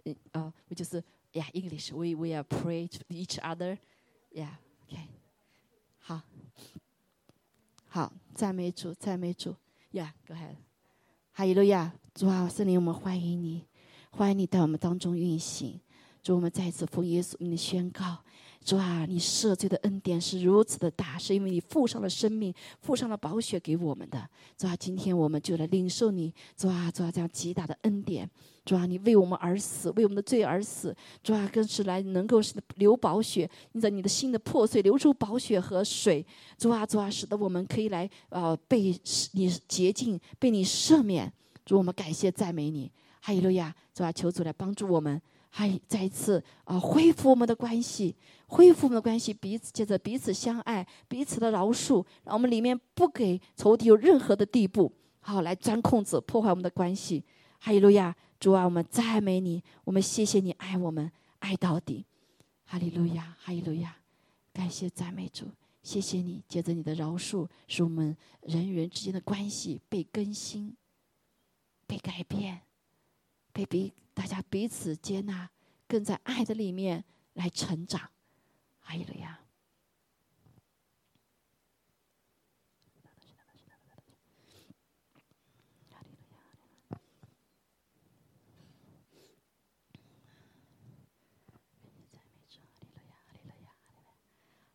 [0.06, 1.02] ？uh, we just
[1.32, 1.92] yeah English.
[1.92, 5.08] We we are pray to each other，Yeah，OK，
[6.00, 6.22] 好，
[7.88, 9.56] 好，赞美主，赞美主。
[9.92, 10.12] Yeah.
[10.28, 10.56] Go ahead.
[11.34, 13.66] 哈利路亚，主啊，圣灵，我们欢迎你，
[14.12, 15.80] 欢迎你到我们当中运行。
[16.22, 18.24] 主，我们再次奉耶稣名的宣告。
[18.64, 24.28] 主啊，你赦罪的恩典是如此的大，是因为你付上了生命，付上了宝血给我们的。
[24.58, 28.30] 主啊，今天我们就来领受你，主啊，主啊，这样极大的恩典。
[28.64, 30.96] 主啊，你为我们而死，为我们的罪而死。
[31.22, 36.26] 主啊，更是来能够是流宝血，你在你的心的破碎，流出宝血和水。
[36.58, 38.98] 主啊，主啊，使得我们可以来呃被
[39.34, 41.32] 你洁净，被你赦免。
[41.66, 42.90] 主，我们感谢赞美你，
[43.20, 43.76] 哈利路亚。
[43.94, 45.22] 主啊，求主来帮助我们。
[45.56, 48.16] 还再一次啊，恢复我们的关系，
[48.48, 57.24] 恢复我们的关系，彼此接着彼此相爱，彼此的饶恕，让我们里面不给仇敌有任何的地步，好来钻空子，破坏我们的关系。
[57.60, 62.04] 哈利路亚，主啊，我们赞美你，我们谢谢你爱我们，爱到底。
[62.66, 63.96] 哈利路亚，哈利路亚，
[64.52, 65.46] 感谢赞美主，
[65.84, 70.76] 谢谢你，接着你的饶恕，使我们人与人之间的关系被更新，
[71.86, 72.62] 被改变，
[73.54, 73.94] 被彼。
[74.16, 75.50] 大家彼此接纳，
[75.88, 78.12] 更在爱的里面来成长。
[78.80, 79.40] 还有了呀。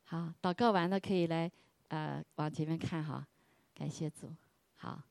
[0.04, 1.52] 好，祷告完了可以来
[1.88, 3.28] 呃往前面看哈，
[3.74, 4.34] 感谢主。
[4.74, 5.02] 好，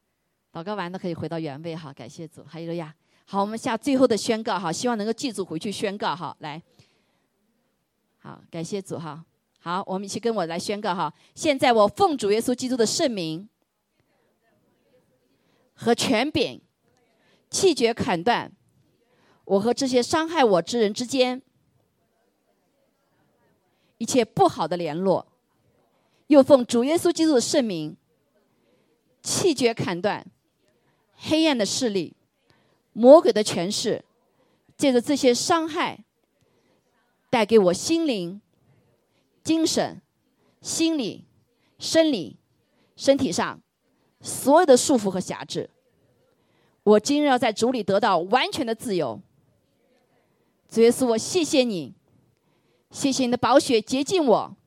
[0.51, 2.43] 祷告完了可以回到原位哈，感谢主。
[2.43, 2.93] 还有了呀。
[3.29, 6.33] 好，我们下最后的宣告哈，希望能够记住回去宣告哈。
[6.39, 6.63] 来，
[8.19, 9.25] 好，感谢主哈。
[9.59, 11.13] 好，我们一起跟我来宣告哈。
[11.35, 13.49] 现在我奉主耶稣基督的圣名
[15.73, 16.61] 和权柄，
[17.49, 18.49] 气绝砍断
[19.43, 21.41] 我和这些伤害我之人之间
[23.97, 25.27] 一切不好的联络，
[26.27, 27.97] 又奉主耶稣基督的圣名，
[29.21, 30.25] 气绝砍断
[31.13, 32.13] 黑暗的势力。
[32.97, 34.03] 魔鬼的权势，
[34.75, 36.03] 借着这些伤害，
[37.29, 38.41] 带给我心灵、
[39.43, 40.01] 精神、
[40.61, 41.23] 心理、
[41.77, 42.37] 生理、
[42.95, 43.61] 身体上
[44.19, 45.69] 所有的束缚和辖制。
[46.81, 49.21] 我今日要在主里得到完全的自由。
[50.67, 51.93] 主耶稣，我谢谢你，
[52.89, 54.57] 谢谢你的宝血洁净我，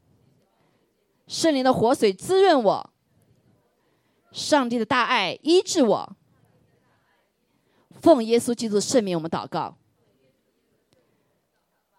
[1.26, 2.91] 圣灵的活水滋润我，
[4.31, 6.16] 上帝的大爱医治我。
[8.01, 9.76] 奉耶稣基督圣名，我们祷告。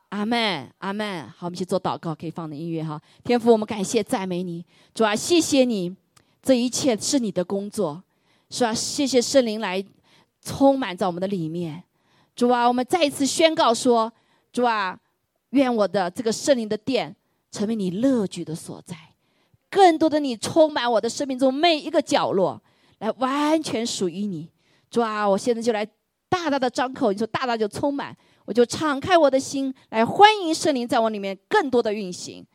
[0.10, 1.28] 阿门，阿门。
[1.30, 3.02] 好，我们去做祷告，可以放的音乐哈。
[3.24, 5.96] 天父，我们感谢赞美你，主啊，谢谢你，
[6.42, 8.04] 这一切是你的工作，
[8.50, 8.74] 是吧？
[8.74, 9.84] 谢谢圣灵来
[10.42, 11.84] 充满在我们的里面，
[12.36, 14.12] 主啊，我们再一次宣告说，
[14.52, 15.00] 主啊，
[15.52, 17.16] 愿我的这个圣灵的殿
[17.52, 18.98] 成为你乐举的所在，
[19.70, 22.62] 更多的你充满我的生命中每一个角落，
[23.00, 24.50] 来完全属于你。
[24.92, 25.84] 主啊，我现在就来
[26.30, 28.16] 大大的张口，你说大大就充满，
[28.46, 32.46] 我就敞开我的心来欢迎圣灵在我里面更多的运行，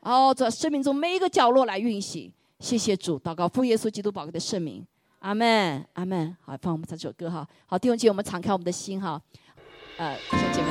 [0.00, 2.32] 哦，在生命中每一个角落来运行。
[2.58, 4.84] 谢谢主，祷告奉耶稣基督宝贵的圣名，
[5.20, 6.36] 阿门，阿门。
[6.40, 7.46] 好，放我们这首歌哈。
[7.66, 9.20] 好，弟兄姐妹，我们敞开我们的心哈。
[9.96, 10.68] 呃，小姐妹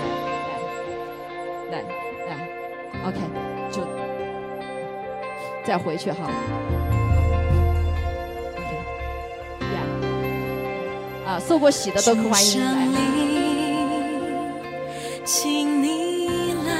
[1.71, 1.83] 来，来，
[2.27, 3.19] 来，来，OK，
[3.71, 3.81] 就
[5.65, 6.72] 再回去哈。
[11.25, 12.87] 啊，受过洗的都可欢迎来。
[15.25, 16.73] 请你来，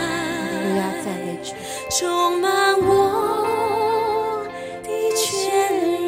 [0.61, 1.53] 不要赞美主，
[1.89, 4.45] 充满我
[4.83, 5.23] 的全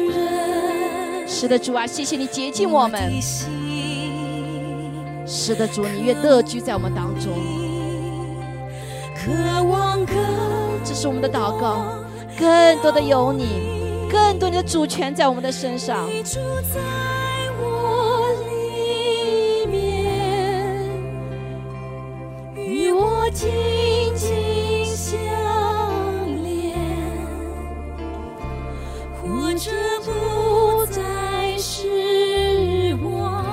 [0.08, 1.26] 人。
[1.26, 3.10] 是的，主啊，谢谢你洁净我们。
[5.26, 7.32] 是的，主，你越乐居在我们当中。
[10.84, 11.84] 这是我们的祷告，
[12.38, 16.08] 更多的有你，更多你的主权在我们的身上。
[23.36, 23.50] 紧
[24.14, 25.14] 紧相
[26.42, 26.74] 连
[29.12, 29.70] 活着
[30.06, 33.44] 不再是我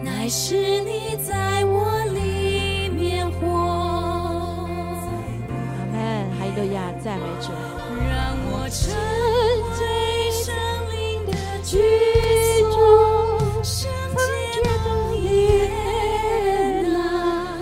[0.00, 3.78] 乃是你在我里面活。
[8.08, 8.94] 让我成
[9.80, 10.54] 为生
[10.88, 11.32] 命的
[11.64, 12.07] 主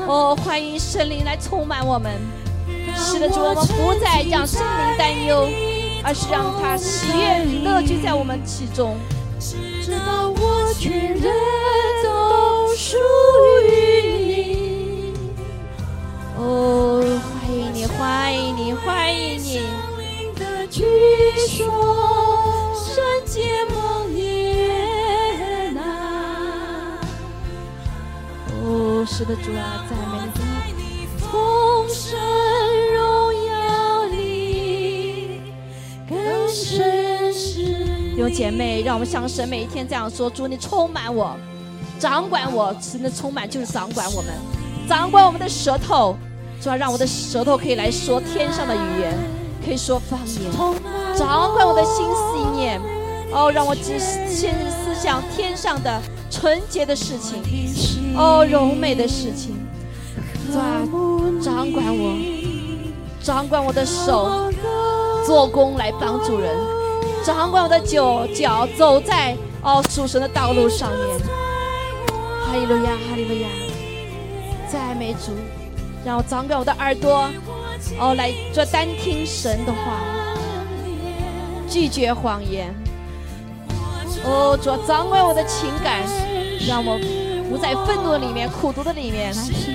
[0.06, 2.12] 欢迎圣灵来充满我们，
[2.94, 5.48] 是的主，我们不再让圣灵担忧，
[6.04, 8.96] 而是让他喜悦乐居在我们其中。
[9.40, 9.56] 直
[10.06, 11.34] 到我全人
[12.04, 12.96] 都属
[13.68, 15.12] 于你。
[16.38, 17.02] 哦，
[17.42, 19.60] 欢迎你，欢迎你，欢迎你。
[29.16, 30.18] 哦，是的主啊，赞美
[30.76, 30.84] 你。
[38.14, 41.34] 弟兄姐妹，让我们向神每一天这样说：主，你充满我，
[41.98, 44.34] 掌管我，神的充满就是掌管我们，
[44.86, 46.14] 掌管我们的舌头，
[46.60, 49.18] 主啊，让我的舌头可以来说天上的语言，
[49.64, 50.52] 可以说方言，
[51.16, 52.78] 掌管我的心思意念，
[53.32, 57.42] 哦，让我只先思想天上的纯洁的事情，
[58.16, 59.54] 哦，柔美的事情，
[60.50, 60.80] 主啊，
[61.42, 62.16] 掌管我，
[63.22, 64.50] 掌管我的手，
[65.26, 66.56] 做工来帮助人。
[67.22, 71.18] 掌管我的脚脚走在哦主神的道路上面，
[72.46, 73.48] 哈利路亚，哈利路亚，
[74.70, 75.32] 赞美主，
[76.04, 77.28] 让我掌管我的耳朵
[77.98, 80.00] 哦来做单听神的话，
[81.68, 82.72] 拒绝谎言。
[84.24, 86.00] 哦主掌管我的情感，
[86.66, 86.98] 让我
[87.48, 89.32] 不在愤怒的里面、苦读的里面，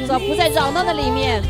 [0.08, 1.42] 主不在扰闹的里面，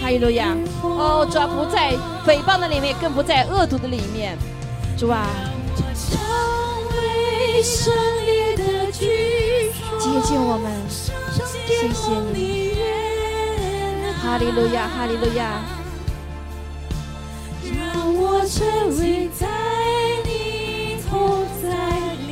[0.00, 0.56] 哈利路亚。
[0.82, 1.92] 哦主不在
[2.26, 4.36] 诽谤的里面，更不在恶毒的里面。
[4.96, 5.26] 主啊，
[9.98, 12.74] 接近我们，谢谢你，
[14.22, 15.60] 哈利路亚，哈利路亚。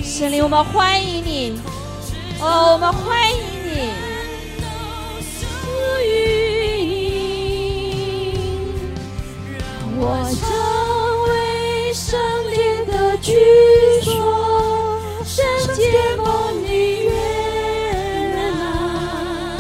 [0.02, 1.60] 神灵，我们欢迎你，
[2.40, 3.90] 哦，我们欢迎你。
[9.98, 10.02] 我。
[13.22, 13.32] 据
[14.02, 14.12] 说
[15.24, 15.80] 圣洁
[16.16, 17.10] 梦里月
[18.36, 19.58] 啊，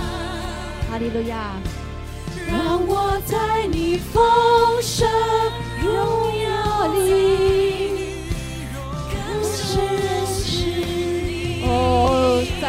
[0.88, 1.58] 哈利路亚，
[2.46, 4.22] 让我在你丰
[4.80, 5.08] 盛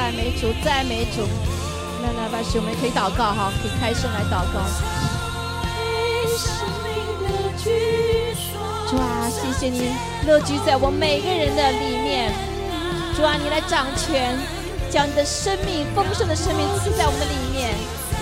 [0.08, 1.28] 赞美主，赞美主，
[2.01, 4.64] 那那把兄们可以祷告哈，可以开声来祷告。
[8.89, 9.91] 主啊，谢谢你
[10.26, 12.32] 乐居在我每个人的里面。
[13.18, 14.34] 主啊，你来掌权，
[14.89, 17.76] 将你的生命丰盛的生命赐在我们的里面，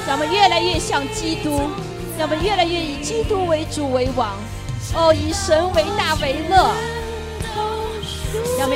[0.08, 1.70] 让我们越来越像基督，
[2.18, 4.32] 让我们越来越以基督为主为王。
[4.96, 6.74] 哦，以神为大为乐，
[8.58, 8.76] 让我们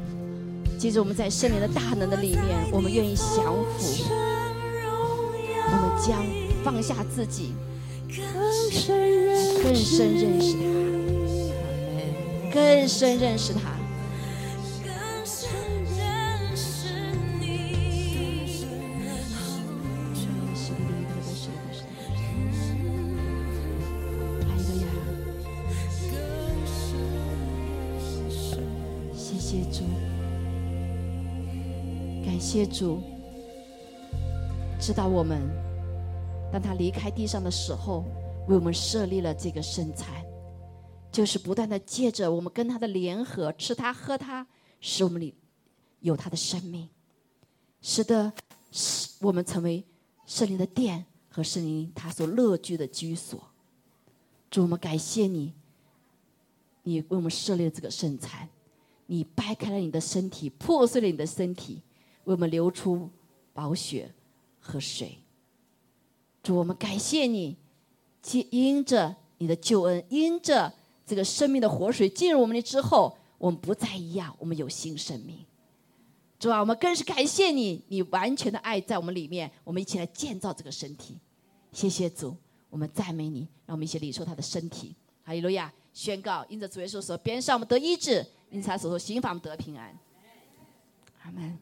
[0.81, 4.03] 其实，我们在圣灵的大能的里面，我们愿意降服，
[5.67, 6.25] 我们将
[6.63, 7.53] 放下自己，
[8.09, 8.23] 更
[9.75, 10.63] 深认识他，
[12.51, 13.59] 更深认识他，
[14.83, 15.51] 更深
[15.95, 16.01] 认
[16.57, 16.89] 识。
[24.47, 24.83] 好的呀，
[29.15, 29.83] 谢谢主。
[32.41, 32.99] 谢主
[34.79, 35.39] 知道我们
[36.51, 38.03] 当他离开地上的时候，
[38.47, 40.25] 为我们设立了这个圣餐，
[41.11, 44.45] 就是不断的借着我们跟他的联合，吃他喝他，
[44.81, 45.35] 使我们里
[45.99, 46.89] 有他的生命，
[47.79, 48.33] 使得
[48.71, 49.85] 使我们成为
[50.25, 53.39] 圣灵的殿和圣灵他所乐居的居所。
[54.49, 55.53] 主，我们感谢你，
[56.83, 58.49] 你为我们设立了这个圣餐，
[59.05, 61.83] 你掰开了你的身体，破碎了你的身体。
[62.25, 63.09] 为我们流出
[63.53, 64.13] 宝血
[64.59, 65.17] 和水，
[66.43, 67.57] 主，我们感谢你，
[68.49, 70.73] 因着你的救恩，因着
[71.05, 75.45] 这个生命的活水进入我们的之后，我们不再一样，我们有新生命。
[76.39, 81.17] 主啊，我们更是感谢你，你完全的爱在我们里面，我们一起来建造这个身体。
[81.71, 82.35] 谢谢主，
[82.69, 84.95] 我们赞美你，让我们一起领受他的身体。
[85.23, 85.71] 哈利路亚！
[85.93, 89.95] 宣告，因着主耶稣所边上我们得医治，因他所说刑罚我们得平安。
[91.23, 91.57] 阿门。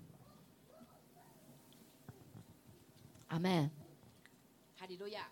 [3.30, 3.69] 阿门，
[4.77, 5.27] 哈利路亚。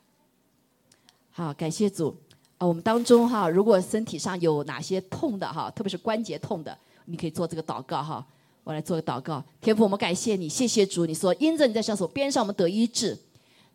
[1.32, 2.16] 好，感谢主
[2.60, 2.66] 啊！
[2.66, 8.26] 我们当中哈，如果身体上有哪些痛的哈，特别是关节痛的，你可以做这个祷告哈。
[8.64, 11.06] 我来做个祷告，天父，我们感谢你，谢谢主。
[11.08, 13.18] 你说因着你在上手边上，我们得医治。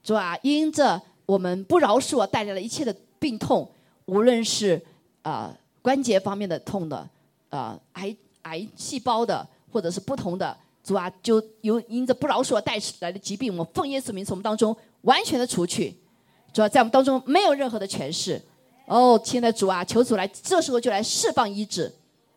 [0.04, 3.68] 主啊，因着我们不饶恕，带来了一切的病痛，
[4.04, 4.80] 无论是
[5.22, 7.08] 啊关节方面的痛的，
[7.50, 10.56] 呃癌癌细胞的，或者是不同的。
[10.82, 15.96] 主啊，就由因着不饶恕而带来的疾病，我们奉耶稣名从我们当中完全的除去。
[16.52, 18.42] 主啊，在我们当中没有任何的权势。
[18.86, 21.90] 哦，亲爱的主啊，求主来，这时候就来释放医治。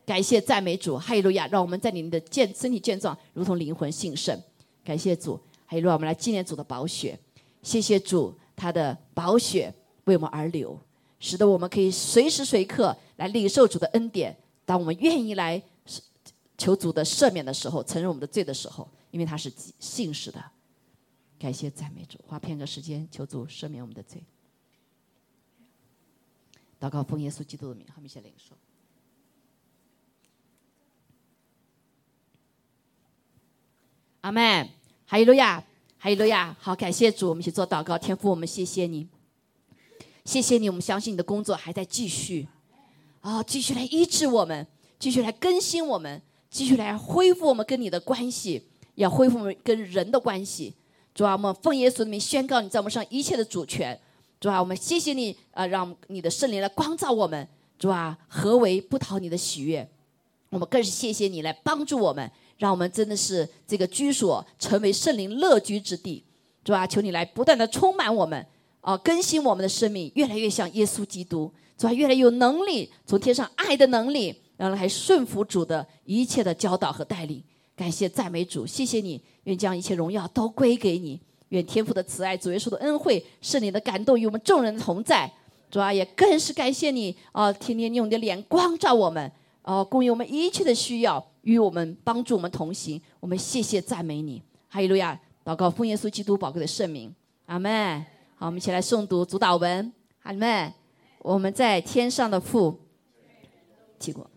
[0.06, 1.48] 感谢赞美主，哈利路亚！
[1.48, 4.39] 让我们在你们的健身体健壮，如同灵魂兴盛。
[4.84, 5.36] 感谢主，
[5.66, 5.96] 哈利路亚！
[5.96, 7.18] 我们来纪念主的宝血。
[7.64, 9.74] 谢谢主，他的宝血
[10.04, 10.80] 为我们而流，
[11.20, 14.38] 使得我们可以随时随刻来领受主的恩典。
[14.66, 15.60] 当我们愿意来。
[16.58, 20.43] 求主的赦免的时候，承认我们的罪的时候，因为他是信实的。
[21.38, 24.24] 感谢赞美主，花片刻时间求主赦免我们的罪。
[26.80, 28.56] 祷告奉耶稣基督的名，好，们一起领受。
[34.22, 34.70] 阿门，
[35.06, 35.64] 哈利路亚，
[35.99, 36.56] 哈利路亚。
[36.60, 37.97] 好，感谢主，我们一起做祷告。
[37.97, 39.08] 天父，我们谢谢你，
[40.24, 42.47] 谢谢你，我们相信你的工作还在继续，
[43.22, 44.66] 啊，继续来医治我们，
[44.97, 46.22] 继续来更新我们。
[46.50, 50.74] 继续来恢复我们跟你的关系，要恢复我们跟人的关系。
[51.14, 54.00] 主啊，我们奉耶稣的名宣告你在我们上一切的主权。
[54.39, 57.48] 主啊，我们谢谢你啊，让你的圣灵来光照我们。
[57.80, 59.89] 主啊，何为不讨你的喜悦？
[60.50, 66.24] 我们更是谢谢你来帮助我们，让我们真的是这个居所成为圣灵乐居之地。
[66.64, 68.46] 主啊，求你来不断的充满我们，
[68.82, 71.52] 啊，更新我们的生命，越来越像耶稣基督。
[71.78, 74.41] 主啊，越来越有能力，从天上爱的能力。
[74.58, 77.43] 然后还顺服主的一切的教导和带领，
[77.76, 85.32] 感谢赞美主，谢谢你，愿将一切荣耀都归给你，愿天父的慈爱、主耶稣的恩惠、圣灵的感动与我们众人同在。
[85.72, 89.30] 主啊，也更是感谢你啊，天天用你的脸光照我们，
[89.64, 93.01] 啊，供应我们一切的需要，与我们帮助我们同行。
[93.20, 95.20] 我们谢谢赞美你，哈利路亚！
[95.43, 97.14] 祷告奉耶稣基督宝贵的圣名，
[97.47, 98.06] 阿门。
[98.36, 99.91] 好，我们一起来诵读主祷文，
[100.24, 100.74] 阿门。
[101.20, 102.80] 我们在天上的父，
[103.99, 104.30] 提过。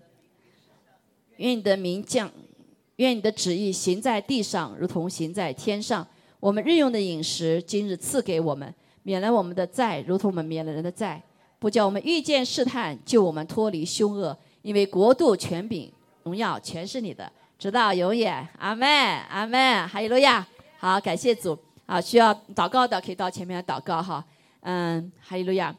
[1.39, 2.31] 愿你的名降，
[2.97, 6.07] 愿你的旨意行在地上，如同行在天上。
[6.39, 8.73] 我们日用的饮食，今日赐给我们，
[9.03, 11.21] 免了我们的债，如同我们免了人的债。
[11.59, 14.37] 不叫我们遇见试探，救我们脱离凶恶。
[14.63, 15.91] 因为国度、权柄、
[16.23, 18.47] 荣耀，全是你的，直到永远。
[18.59, 18.89] 阿门，
[19.29, 19.89] 阿门。
[19.89, 20.47] 哈利路亚。
[20.79, 21.59] 好，感谢主。
[21.87, 24.25] 好，需要祷告的可以到前面来祷告哈。
[24.61, 25.75] 嗯，哈利路亚。